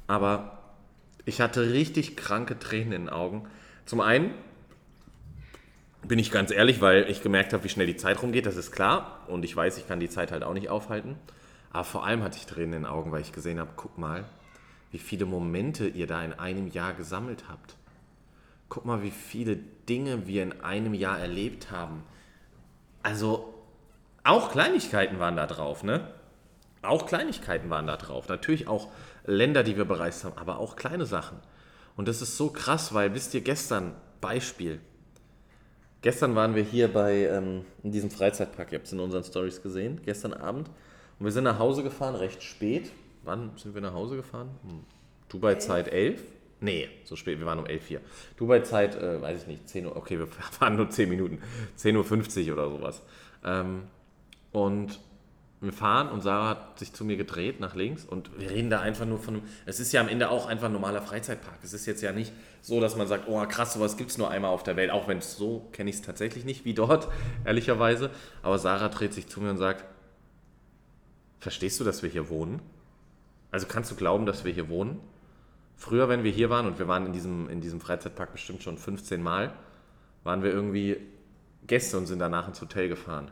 Aber 0.06 0.58
ich 1.24 1.40
hatte 1.40 1.72
richtig 1.72 2.16
kranke 2.16 2.58
Tränen 2.58 2.92
in 2.92 3.02
den 3.04 3.08
Augen. 3.08 3.48
Zum 3.86 4.00
einen, 4.00 4.34
bin 6.08 6.18
ich 6.18 6.30
ganz 6.30 6.50
ehrlich, 6.50 6.80
weil 6.80 7.08
ich 7.10 7.22
gemerkt 7.22 7.52
habe, 7.52 7.64
wie 7.64 7.68
schnell 7.68 7.86
die 7.86 7.96
Zeit 7.96 8.22
rumgeht, 8.22 8.46
das 8.46 8.56
ist 8.56 8.72
klar. 8.72 9.20
Und 9.28 9.44
ich 9.44 9.54
weiß, 9.54 9.76
ich 9.78 9.86
kann 9.86 10.00
die 10.00 10.08
Zeit 10.08 10.32
halt 10.32 10.42
auch 10.42 10.54
nicht 10.54 10.70
aufhalten. 10.70 11.16
Aber 11.70 11.84
vor 11.84 12.04
allem 12.04 12.22
hatte 12.22 12.38
ich 12.38 12.46
Tränen 12.46 12.72
in 12.72 12.82
den 12.82 12.86
Augen, 12.86 13.12
weil 13.12 13.20
ich 13.20 13.32
gesehen 13.32 13.60
habe, 13.60 13.70
guck 13.76 13.98
mal, 13.98 14.24
wie 14.90 14.98
viele 14.98 15.26
Momente 15.26 15.86
ihr 15.86 16.06
da 16.06 16.24
in 16.24 16.32
einem 16.32 16.68
Jahr 16.68 16.94
gesammelt 16.94 17.44
habt. 17.48 17.76
Guck 18.70 18.86
mal, 18.86 19.02
wie 19.02 19.10
viele 19.10 19.56
Dinge 19.56 20.26
wir 20.26 20.42
in 20.42 20.60
einem 20.62 20.94
Jahr 20.94 21.18
erlebt 21.18 21.70
haben. 21.70 22.02
Also, 23.02 23.54
auch 24.24 24.50
Kleinigkeiten 24.50 25.18
waren 25.18 25.36
da 25.36 25.46
drauf, 25.46 25.82
ne? 25.82 26.08
Auch 26.80 27.06
Kleinigkeiten 27.06 27.70
waren 27.70 27.86
da 27.86 27.96
drauf. 27.96 28.28
Natürlich 28.28 28.66
auch 28.66 28.88
Länder, 29.24 29.62
die 29.62 29.76
wir 29.76 29.84
bereist 29.84 30.24
haben, 30.24 30.38
aber 30.38 30.58
auch 30.58 30.76
kleine 30.76 31.06
Sachen. 31.06 31.38
Und 31.96 32.08
das 32.08 32.22
ist 32.22 32.36
so 32.36 32.50
krass, 32.50 32.94
weil, 32.94 33.14
wisst 33.14 33.34
ihr, 33.34 33.42
gestern, 33.42 33.94
Beispiel, 34.20 34.80
Gestern 36.00 36.36
waren 36.36 36.54
wir 36.54 36.62
hier 36.62 36.88
bei 36.88 37.26
ähm, 37.26 37.64
in 37.82 37.90
diesem 37.90 38.10
Freizeitpark, 38.10 38.70
ihr 38.72 38.78
habt 38.78 38.86
es 38.86 38.92
in 38.92 39.00
unseren 39.00 39.24
Stories 39.24 39.62
gesehen, 39.62 40.00
gestern 40.04 40.32
Abend. 40.32 40.68
Und 41.18 41.24
wir 41.24 41.32
sind 41.32 41.44
nach 41.44 41.58
Hause 41.58 41.82
gefahren, 41.82 42.14
recht 42.14 42.42
spät. 42.42 42.92
Wann 43.24 43.50
sind 43.56 43.74
wir 43.74 43.82
nach 43.82 43.94
Hause 43.94 44.16
gefahren? 44.16 44.50
Hm. 44.62 44.84
Dubai-Zeit 45.28 45.88
11? 45.88 46.22
Nee, 46.60 46.88
so 47.04 47.16
spät, 47.16 47.38
wir 47.38 47.46
waren 47.46 47.58
um 47.58 47.66
11 47.66 47.86
hier. 47.86 48.00
Dubai-Zeit, 48.36 48.96
äh, 48.96 49.20
weiß 49.20 49.42
ich 49.42 49.46
nicht, 49.48 49.68
10 49.68 49.86
Uhr, 49.86 49.96
okay, 49.96 50.18
wir 50.18 50.26
fahren 50.28 50.76
nur 50.76 50.88
10 50.88 51.08
Minuten, 51.08 51.40
10.50 51.76 52.46
Uhr 52.46 52.52
oder 52.54 52.70
sowas. 52.70 53.02
Ähm, 53.44 53.82
und 54.52 55.00
wir 55.60 55.72
fahren 55.72 56.08
und 56.08 56.20
Sarah 56.20 56.50
hat 56.50 56.78
sich 56.78 56.92
zu 56.92 57.04
mir 57.04 57.16
gedreht 57.16 57.58
nach 57.58 57.74
links 57.74 58.04
und 58.04 58.30
wir 58.38 58.48
reden 58.48 58.70
da 58.70 58.80
einfach 58.80 59.06
nur 59.06 59.18
von 59.18 59.34
einem. 59.34 59.42
Es 59.66 59.80
ist 59.80 59.92
ja 59.92 60.00
am 60.00 60.08
Ende 60.08 60.30
auch 60.30 60.46
einfach 60.46 60.66
ein 60.66 60.72
normaler 60.72 61.02
Freizeitpark. 61.02 61.58
Es 61.64 61.72
ist 61.72 61.84
jetzt 61.86 62.00
ja 62.00 62.12
nicht 62.12 62.32
so, 62.60 62.80
dass 62.80 62.96
man 62.96 63.08
sagt, 63.08 63.24
oh 63.26 63.44
krass, 63.46 63.72
sowas 63.72 63.96
gibt 63.96 64.10
es 64.10 64.18
nur 64.18 64.30
einmal 64.30 64.52
auf 64.52 64.62
der 64.62 64.76
Welt. 64.76 64.90
Auch 64.92 65.08
wenn 65.08 65.18
es 65.18 65.36
so, 65.36 65.68
kenne 65.72 65.90
ich 65.90 65.96
es 65.96 66.02
tatsächlich 66.02 66.44
nicht 66.44 66.64
wie 66.64 66.74
dort, 66.74 67.08
ehrlicherweise. 67.44 68.10
Aber 68.42 68.58
Sarah 68.58 68.88
dreht 68.88 69.12
sich 69.12 69.26
zu 69.26 69.40
mir 69.40 69.50
und 69.50 69.58
sagt, 69.58 69.84
verstehst 71.40 71.80
du, 71.80 71.84
dass 71.84 72.04
wir 72.04 72.10
hier 72.10 72.28
wohnen? 72.28 72.60
Also 73.50 73.66
kannst 73.66 73.90
du 73.90 73.96
glauben, 73.96 74.26
dass 74.26 74.44
wir 74.44 74.52
hier 74.52 74.68
wohnen? 74.68 75.00
Früher, 75.76 76.08
wenn 76.08 76.22
wir 76.22 76.30
hier 76.30 76.50
waren, 76.50 76.66
und 76.66 76.78
wir 76.78 76.86
waren 76.86 77.06
in 77.06 77.12
diesem, 77.12 77.48
in 77.48 77.60
diesem 77.60 77.80
Freizeitpark 77.80 78.32
bestimmt 78.32 78.62
schon 78.62 78.78
15 78.78 79.22
Mal, 79.22 79.52
waren 80.22 80.42
wir 80.44 80.52
irgendwie 80.52 80.98
Gäste 81.66 81.98
und 81.98 82.06
sind 82.06 82.20
danach 82.20 82.46
ins 82.46 82.60
Hotel 82.60 82.88
gefahren. 82.88 83.30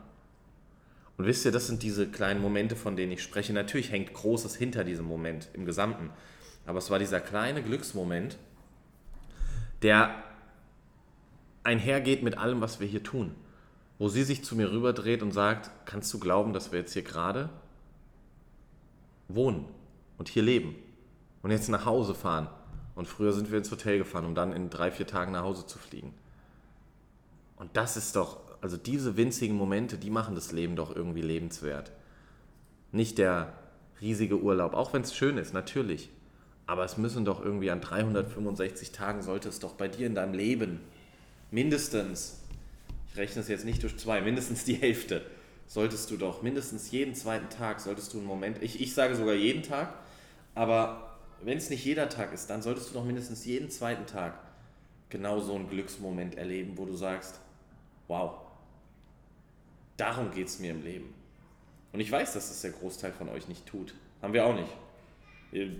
Und 1.17 1.25
wisst 1.25 1.45
ihr, 1.45 1.51
das 1.51 1.67
sind 1.67 1.81
diese 1.81 2.07
kleinen 2.07 2.41
Momente, 2.41 2.75
von 2.75 2.95
denen 2.95 3.11
ich 3.11 3.23
spreche. 3.23 3.51
Natürlich 3.51 3.91
hängt 3.91 4.13
Großes 4.13 4.55
hinter 4.55 4.83
diesem 4.83 5.05
Moment 5.05 5.49
im 5.53 5.65
Gesamten. 5.65 6.11
Aber 6.65 6.77
es 6.77 6.91
war 6.91 6.99
dieser 6.99 7.19
kleine 7.19 7.63
Glücksmoment, 7.63 8.37
der 9.81 10.23
einhergeht 11.63 12.21
mit 12.23 12.37
allem, 12.37 12.61
was 12.61 12.79
wir 12.79 12.87
hier 12.87 13.03
tun. 13.03 13.33
Wo 13.97 14.09
sie 14.09 14.23
sich 14.23 14.43
zu 14.43 14.55
mir 14.55 14.71
rüberdreht 14.71 15.23
und 15.23 15.31
sagt, 15.31 15.71
kannst 15.85 16.13
du 16.13 16.19
glauben, 16.19 16.53
dass 16.53 16.71
wir 16.71 16.79
jetzt 16.79 16.93
hier 16.93 17.01
gerade 17.01 17.49
wohnen 19.27 19.65
und 20.19 20.29
hier 20.29 20.43
leben 20.43 20.75
und 21.41 21.49
jetzt 21.49 21.67
nach 21.69 21.85
Hause 21.85 22.13
fahren. 22.13 22.47
Und 22.93 23.07
früher 23.07 23.33
sind 23.33 23.51
wir 23.51 23.57
ins 23.57 23.71
Hotel 23.71 23.97
gefahren, 23.97 24.25
um 24.25 24.35
dann 24.35 24.53
in 24.53 24.69
drei, 24.69 24.91
vier 24.91 25.07
Tagen 25.07 25.31
nach 25.31 25.43
Hause 25.43 25.65
zu 25.65 25.79
fliegen. 25.79 26.13
Und 27.57 27.75
das 27.75 27.97
ist 27.97 28.15
doch 28.15 28.46
also 28.61 28.77
diese 28.77 29.17
winzigen 29.17 29.55
Momente, 29.55 29.97
die 29.97 30.09
machen 30.09 30.35
das 30.35 30.51
Leben 30.51 30.75
doch 30.75 30.95
irgendwie 30.95 31.21
lebenswert. 31.21 31.91
Nicht 32.91 33.17
der 33.17 33.53
riesige 34.01 34.41
Urlaub, 34.41 34.73
auch 34.73 34.93
wenn 34.93 35.01
es 35.01 35.15
schön 35.15 35.37
ist, 35.37 35.53
natürlich. 35.53 36.09
Aber 36.65 36.83
es 36.83 36.97
müssen 36.97 37.25
doch 37.25 37.43
irgendwie 37.43 37.71
an 37.71 37.81
365 37.81 38.91
Tagen 38.91 39.21
sollte 39.21 39.49
es 39.49 39.59
doch 39.59 39.73
bei 39.73 39.87
dir 39.87 40.07
in 40.07 40.15
deinem 40.15 40.33
Leben 40.33 40.79
mindestens, 41.51 42.41
ich 43.09 43.17
rechne 43.17 43.41
es 43.41 43.47
jetzt 43.47 43.65
nicht 43.65 43.83
durch 43.83 43.97
zwei, 43.97 44.21
mindestens 44.21 44.65
die 44.65 44.75
Hälfte, 44.75 45.21
solltest 45.67 46.11
du 46.11 46.17
doch 46.17 46.41
mindestens 46.41 46.91
jeden 46.91 47.15
zweiten 47.15 47.49
Tag, 47.49 47.79
solltest 47.79 48.13
du 48.13 48.17
einen 48.17 48.27
Moment, 48.27 48.61
ich, 48.61 48.81
ich 48.81 48.93
sage 48.93 49.15
sogar 49.15 49.33
jeden 49.33 49.63
Tag, 49.63 49.93
aber 50.55 51.17
wenn 51.41 51.57
es 51.57 51.69
nicht 51.69 51.85
jeder 51.85 52.09
Tag 52.09 52.33
ist, 52.33 52.49
dann 52.49 52.61
solltest 52.61 52.89
du 52.89 52.95
doch 52.95 53.05
mindestens 53.05 53.45
jeden 53.45 53.69
zweiten 53.69 54.05
Tag 54.05 54.39
genau 55.09 55.39
so 55.39 55.55
einen 55.55 55.69
Glücksmoment 55.69 56.35
erleben, 56.35 56.73
wo 56.75 56.85
du 56.85 56.95
sagst, 56.95 57.39
wow, 58.07 58.31
darum 59.97 60.31
geht 60.31 60.47
es 60.47 60.59
mir 60.59 60.71
im 60.71 60.83
Leben. 60.83 61.13
Und 61.93 61.99
ich 61.99 62.11
weiß, 62.11 62.33
dass 62.33 62.49
es 62.51 62.61
der 62.61 62.71
Großteil 62.71 63.11
von 63.11 63.29
euch 63.29 63.47
nicht 63.47 63.65
tut. 63.65 63.93
Haben 64.21 64.33
wir 64.33 64.45
auch 64.45 64.55
nicht. 64.55 64.69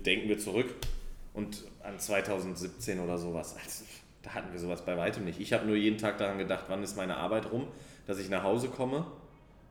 Denken 0.04 0.28
wir 0.28 0.38
zurück 0.38 0.74
und 1.34 1.64
an 1.82 1.98
2017 1.98 3.00
oder 3.00 3.18
sowas. 3.18 3.56
Also, 3.62 3.84
da 4.22 4.34
hatten 4.34 4.52
wir 4.52 4.58
sowas 4.58 4.84
bei 4.84 4.96
weitem 4.96 5.24
nicht. 5.24 5.38
Ich 5.38 5.52
habe 5.52 5.66
nur 5.66 5.76
jeden 5.76 5.98
Tag 5.98 6.18
daran 6.18 6.38
gedacht, 6.38 6.64
wann 6.68 6.82
ist 6.82 6.96
meine 6.96 7.16
Arbeit 7.16 7.52
rum, 7.52 7.68
dass 8.06 8.18
ich 8.18 8.28
nach 8.28 8.42
Hause 8.42 8.68
komme. 8.68 9.06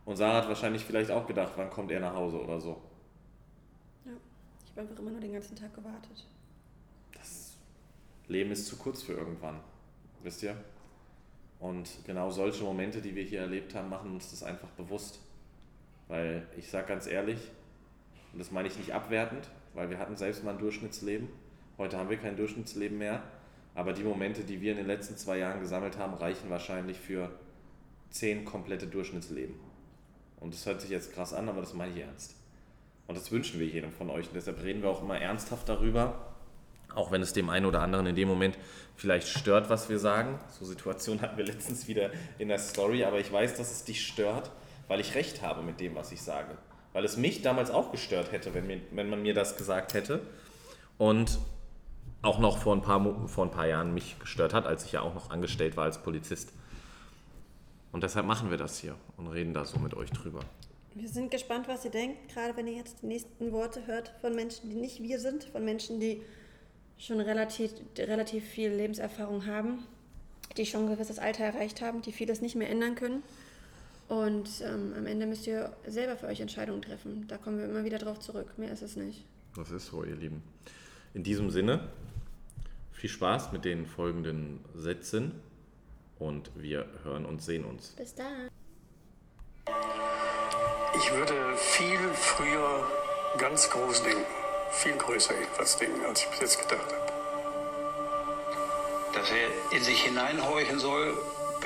Und 0.06 0.16
Sarah 0.16 0.42
hat 0.42 0.48
wahrscheinlich 0.48 0.86
vielleicht 0.86 1.12
auch 1.12 1.28
gedacht, 1.28 1.54
wann 1.58 1.70
kommt 1.70 1.92
er 1.92 2.00
nach 2.00 2.14
Hause 2.14 2.40
oder 2.40 2.62
so. 2.62 2.82
Ja, 4.06 4.12
ich 4.64 4.72
habe 4.72 4.82
einfach 4.82 5.00
immer 5.00 5.12
nur 5.12 5.20
den 5.20 5.34
ganzen 5.34 5.56
Tag 5.56 5.74
gewartet. 5.74 6.26
Das 7.12 7.58
Leben 8.28 8.52
ist 8.52 8.68
zu 8.68 8.78
kurz 8.78 9.02
für 9.02 9.14
irgendwann, 9.14 9.60
wisst 10.24 10.44
ihr? 10.44 10.56
Und 11.60 11.90
genau 12.06 12.30
solche 12.30 12.64
Momente, 12.64 13.02
die 13.02 13.16
wir 13.16 13.24
hier 13.24 13.42
erlebt 13.42 13.74
haben, 13.74 13.90
machen 13.90 14.12
uns 14.12 14.30
das 14.30 14.44
einfach 14.44 14.70
bewusst. 14.70 15.20
Weil 16.08 16.48
ich 16.56 16.70
sage 16.70 16.88
ganz 16.88 17.08
ehrlich, 17.08 17.40
und 18.34 18.40
das 18.40 18.52
meine 18.52 18.68
ich 18.68 18.78
nicht 18.78 18.94
abwertend, 18.94 19.50
weil 19.74 19.90
wir 19.90 19.98
hatten 20.00 20.16
selbst 20.16 20.44
mal 20.44 20.52
ein 20.52 20.60
Durchschnittsleben. 20.60 21.28
Heute 21.78 21.98
haben 21.98 22.10
wir 22.10 22.18
kein 22.18 22.38
Durchschnittsleben 22.38 22.98
mehr. 22.98 23.24
Aber 23.76 23.94
die 23.94 24.04
Momente, 24.04 24.44
die 24.44 24.62
wir 24.62 24.72
in 24.72 24.78
den 24.78 24.88
letzten 24.88 25.18
zwei 25.18 25.38
Jahren 25.38 25.60
gesammelt 25.60 25.98
haben, 25.98 26.14
reichen 26.16 26.50
wahrscheinlich 26.50 26.98
für 26.98 27.30
zehn 28.10 28.46
komplette 28.46 28.88
Durchschnittsleben. 28.88 29.56
Und 30.40 30.54
das 30.54 30.66
hört 30.66 30.82
sich 30.82 30.90
jetzt 30.90 31.14
krass 31.14 31.34
an, 31.34 31.50
aber 31.50 31.62
das 31.62 31.74
meine 31.74 31.94
ich 31.94 32.00
ernst. 32.00 32.36
Und 33.08 33.16
das 33.18 33.32
wünschen 33.32 33.60
wir 33.60 33.68
jedem 33.68 33.92
von 33.92 34.10
euch. 34.10 34.28
Und 34.28 34.36
deshalb 34.36 34.64
reden 34.64 34.82
wir 34.82 34.90
auch 34.90 35.02
immer 35.02 35.20
ernsthaft 35.20 35.70
darüber, 35.70 36.36
auch 36.98 37.12
wenn 37.12 37.22
es 37.22 37.32
dem 37.32 37.50
einen 37.50 37.66
oder 37.66 37.82
anderen 37.82 38.08
in 38.08 38.16
dem 38.16 38.28
Moment 38.28 38.58
vielleicht 38.96 39.28
stört, 39.28 39.70
was 39.70 39.88
wir 39.88 40.00
sagen. 40.00 40.40
So 40.60 40.66
Situationen 40.66 41.22
hatten 41.22 41.38
wir 41.38 41.46
letztens 41.46 41.88
wieder 41.88 42.10
in 42.40 42.48
der 42.48 42.60
Story, 42.60 43.04
aber 43.04 43.20
ich 43.20 43.32
weiß, 43.32 43.56
dass 43.56 43.72
es 43.72 43.84
dich 43.84 44.06
stört, 44.06 44.52
weil 44.88 45.00
ich 45.00 45.16
recht 45.16 45.42
habe 45.42 45.62
mit 45.62 45.80
dem, 45.80 45.96
was 45.96 46.12
ich 46.12 46.22
sage. 46.22 46.58
Weil 46.94 47.06
es 47.06 47.16
mich 47.16 47.44
damals 47.44 47.70
auch 47.70 47.92
gestört 47.92 48.32
hätte, 48.32 48.54
wenn, 48.54 48.66
mir, 48.66 48.82
wenn 48.92 49.10
man 49.10 49.22
mir 49.22 49.34
das 49.34 49.56
gesagt 49.56 49.94
hätte. 49.94 50.22
Und 50.98 51.38
auch 52.24 52.40
noch 52.40 52.58
vor 52.58 52.76
ein, 52.76 52.82
paar, 52.82 53.28
vor 53.28 53.46
ein 53.46 53.52
paar 53.52 53.68
Jahren 53.68 53.94
mich 53.94 54.18
gestört 54.20 54.54
hat, 54.54 54.66
als 54.66 54.84
ich 54.84 54.94
ja 54.94 55.02
auch 55.02 55.14
noch 55.14 55.30
angestellt 55.30 55.78
war 55.78 55.84
als 55.84 56.02
Polizist. 56.02 56.52
Und 57.92 58.04
deshalb 58.04 58.26
machen 58.26 58.50
wir 58.50 58.58
das 58.58 58.80
hier 58.80 58.96
und 59.18 59.28
reden 59.28 59.54
da 59.54 59.66
so 59.66 59.78
mit 59.78 59.94
euch 59.94 60.10
drüber. 60.10 60.40
Wir 60.96 61.08
sind 61.08 61.30
gespannt, 61.30 61.68
was 61.68 61.86
ihr 61.86 61.92
denkt, 61.92 62.34
gerade 62.34 62.58
wenn 62.58 62.66
ihr 62.66 62.74
jetzt 62.74 63.04
die 63.04 63.06
nächsten 63.06 63.52
Worte 63.52 63.86
hört 63.86 64.14
von 64.20 64.34
Menschen, 64.34 64.72
die 64.72 64.76
nicht 64.76 65.04
wir 65.04 65.20
sind, 65.20 65.44
von 65.44 65.64
Menschen, 65.64 66.00
die 66.00 66.24
schon 66.98 67.20
relativ, 67.20 67.72
relativ 67.98 68.44
viel 68.46 68.72
Lebenserfahrung 68.72 69.46
haben, 69.46 69.84
die 70.58 70.66
schon 70.66 70.86
ein 70.86 70.92
gewisses 70.92 71.20
Alter 71.20 71.44
erreicht 71.44 71.82
haben, 71.82 72.02
die 72.02 72.12
vieles 72.12 72.42
nicht 72.42 72.56
mehr 72.56 72.70
ändern 72.70 72.96
können. 72.96 73.24
Und 74.08 74.50
ähm, 74.62 74.94
am 74.98 75.06
Ende 75.06 75.26
müsst 75.26 75.48
ihr 75.48 75.74
selber 75.86 76.16
für 76.16 76.28
euch 76.28 76.40
Entscheidungen 76.40 76.82
treffen. 76.82 77.26
Da 77.28 77.38
kommen 77.38 77.58
wir 77.58 77.66
immer 77.66 77.84
wieder 77.84 77.98
drauf 77.98 78.20
zurück. 78.20 78.58
Mehr 78.58 78.72
ist 78.72 78.82
es 78.82 78.96
nicht. 78.96 79.26
Das 79.56 79.70
ist 79.70 79.88
so, 79.88 80.04
ihr 80.04 80.16
Lieben. 80.16 80.42
In 81.14 81.24
diesem 81.24 81.50
Sinne, 81.50 81.90
viel 82.94 83.10
Spaß 83.10 83.52
mit 83.52 83.66
den 83.66 83.86
folgenden 83.86 84.60
Sätzen 84.76 85.34
und 86.20 86.52
wir 86.56 86.86
hören 87.04 87.26
und 87.26 87.42
sehen 87.42 87.66
uns. 87.66 87.90
Bis 87.98 88.16
dann. 88.16 88.50
Ich 90.96 91.12
würde 91.12 91.56
viel 91.58 92.00
früher 92.14 92.88
ganz 93.38 93.70
groß 93.70 94.04
denken, 94.04 94.24
viel 94.72 94.96
größer 94.96 95.34
etwas 95.36 95.78
denken, 95.78 96.06
als 96.06 96.22
ich 96.22 96.28
bis 96.30 96.40
jetzt 96.40 96.60
gedacht 96.60 96.86
habe. 96.86 97.08
Dass 99.14 99.30
er 99.32 99.76
in 99.76 99.84
sich 99.84 100.04
hineinhorchen 100.04 100.80
soll, 100.80 101.18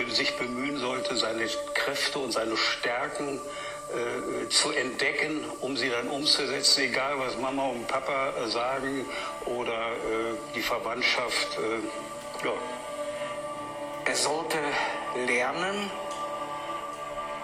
sich 0.10 0.36
bemühen 0.38 0.78
sollte, 0.80 1.16
seine 1.16 1.48
Kräfte 1.74 2.20
und 2.20 2.32
seine 2.32 2.58
Stärken 2.58 3.40
äh, 3.92 4.50
zu 4.50 4.72
entdecken, 4.72 5.44
um 5.60 5.78
sie 5.78 5.90
dann 5.90 6.08
umzusetzen, 6.08 6.84
egal 6.84 7.20
was 7.20 7.38
Mama 7.38 7.68
und 7.68 7.88
Papa 7.88 8.30
äh, 8.30 8.48
sagen 8.48 9.06
oder 9.46 9.92
äh, 9.92 10.36
die 10.56 10.62
Verwandtschaft. 10.62 11.58
Äh, 11.58 12.46
ja. 12.46 12.54
Er 14.06 14.16
sollte 14.16 14.58
lernen, 15.28 15.92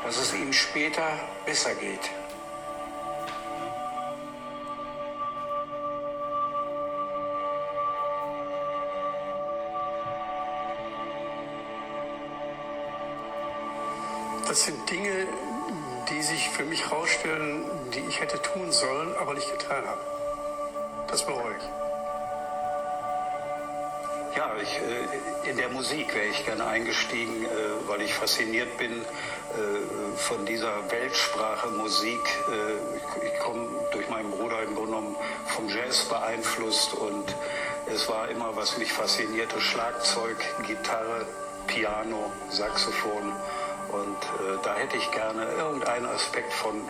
dass 0.04 0.18
es 0.18 0.34
ihm 0.34 0.54
später 0.54 1.20
besser 1.46 1.76
geht. 1.76 2.10
Das 14.58 14.66
sind 14.66 14.90
Dinge, 14.90 15.28
die 16.10 16.20
sich 16.24 16.50
für 16.50 16.64
mich 16.64 16.84
herausstellen, 16.90 17.64
die 17.94 18.00
ich 18.10 18.20
hätte 18.20 18.42
tun 18.42 18.72
sollen, 18.72 19.16
aber 19.20 19.36
nicht 19.36 19.52
getan 19.52 19.86
habe. 19.86 20.02
Das 21.08 21.24
bereue 21.24 21.56
ich. 21.56 21.64
Ja, 24.36 24.56
ich, 24.60 24.80
äh, 24.80 25.50
in 25.52 25.58
der 25.58 25.70
Musik 25.70 26.12
wäre 26.16 26.26
ich 26.26 26.44
gerne 26.44 26.66
eingestiegen, 26.66 27.46
äh, 27.46 27.48
weil 27.88 28.02
ich 28.02 28.12
fasziniert 28.16 28.76
bin 28.80 28.94
äh, 28.94 30.18
von 30.18 30.44
dieser 30.48 30.90
Weltsprache 30.90 31.68
Musik. 31.70 32.28
Ich 33.24 33.40
komme 33.40 33.68
durch 33.92 34.10
meinen 34.10 34.32
Bruder 34.32 34.64
im 34.64 34.74
Grunde 34.74 34.94
genommen 34.94 35.16
vom 35.46 35.70
Jazz 35.70 36.06
beeinflusst 36.06 36.96
und 36.96 37.36
es 37.94 38.10
war 38.10 38.28
immer, 38.30 38.56
was 38.56 38.76
mich 38.80 38.92
faszinierte, 38.92 39.62
Schlagzeug, 39.62 40.38
Gitarre, 40.66 41.28
Piano, 41.68 42.32
Saxophon. 42.50 43.34
Und 43.90 44.24
äh, 44.24 44.58
da 44.64 44.76
hätte 44.76 44.98
ich 44.98 45.12
gerne 45.12 45.46
irgendeinen 45.46 46.08
Aspekt 46.08 46.54
von 46.54 46.82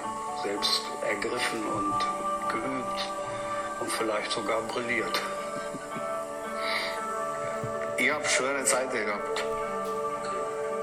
selbst 0.43 0.81
ergriffen 1.07 1.63
und 1.65 2.51
geübt 2.51 3.09
und 3.79 3.91
vielleicht 3.91 4.31
sogar 4.31 4.61
brilliert. 4.61 5.21
Ich 7.99 8.11
habe 8.11 8.23
schwere 8.25 8.63
Zeiten 8.63 9.05
gehabt. 9.05 9.43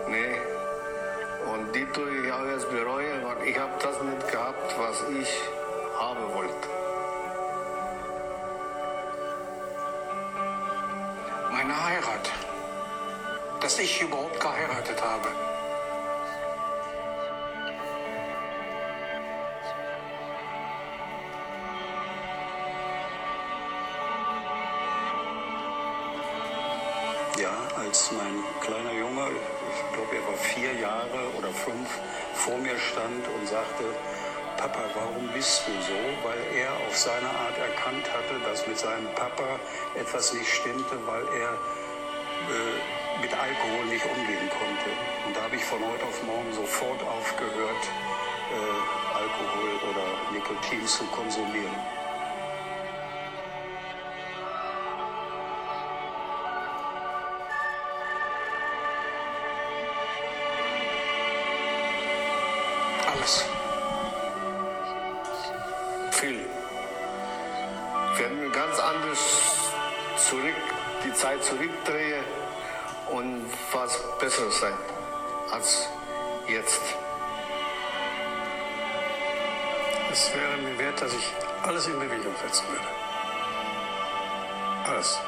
Nee. 0.08 0.36
Und 1.46 1.72
die 1.72 1.86
tue 1.92 2.10
ich 2.10 2.32
auch 2.32 2.44
jetzt 2.46 2.68
bereuen, 2.68 3.22
weil 3.24 3.46
ich 3.46 3.56
habe 3.56 3.70
das 3.80 4.02
nicht 4.02 4.32
gehabt, 4.32 4.74
was 4.76 5.04
ich 5.20 5.28
haben 5.96 6.34
wollte. 6.34 6.68
Meine 11.52 11.84
Heirat. 11.84 12.30
Dass 13.60 13.78
ich 13.78 14.02
überhaupt 14.02 14.40
geheiratet 14.40 15.00
habe. 15.00 15.53
Mein 28.16 28.44
kleiner 28.60 28.92
Junge, 28.92 29.26
ich 29.30 29.94
glaube, 29.94 30.16
er 30.16 30.26
war 30.26 30.38
vier 30.38 30.72
Jahre 30.74 31.30
oder 31.36 31.48
fünf, 31.48 31.88
vor 32.34 32.58
mir 32.58 32.78
stand 32.78 33.26
und 33.28 33.48
sagte, 33.48 33.84
Papa, 34.56 34.84
warum 34.94 35.28
bist 35.34 35.62
du 35.66 35.72
so? 35.82 35.98
Weil 36.22 36.38
er 36.54 36.70
auf 36.86 36.96
seine 36.96 37.28
Art 37.28 37.58
erkannt 37.58 38.06
hatte, 38.14 38.38
dass 38.46 38.66
mit 38.66 38.78
seinem 38.78 39.08
Papa 39.14 39.58
etwas 39.94 40.32
nicht 40.32 40.48
stimmte, 40.48 40.94
weil 41.06 41.26
er 41.34 41.52
äh, 41.52 43.20
mit 43.20 43.32
Alkohol 43.34 43.84
nicht 43.90 44.04
umgehen 44.06 44.48
konnte. 44.50 44.90
Und 45.26 45.36
da 45.36 45.42
habe 45.42 45.56
ich 45.56 45.64
von 45.64 45.80
heute 45.80 46.04
auf 46.04 46.22
morgen 46.22 46.52
sofort 46.52 47.02
aufgehört, 47.02 47.84
äh, 48.52 49.16
Alkohol 49.16 49.90
oder 49.90 50.06
Nikotin 50.32 50.86
zu 50.86 51.04
konsumieren. 51.06 52.03
Zeit 71.24 71.42
zurückdrehen 71.42 72.22
und 73.10 73.46
was 73.72 73.98
Besseres 74.18 74.60
sein 74.60 74.74
als 75.50 75.88
jetzt. 76.46 76.82
Es 80.12 80.30
wäre 80.34 80.58
mir 80.58 80.78
wert, 80.78 81.00
dass 81.00 81.14
ich 81.14 81.32
alles 81.62 81.86
in 81.86 81.98
Bewegung 81.98 82.34
setzen 82.42 82.66
würde. 82.68 82.84
Alles. 84.84 85.18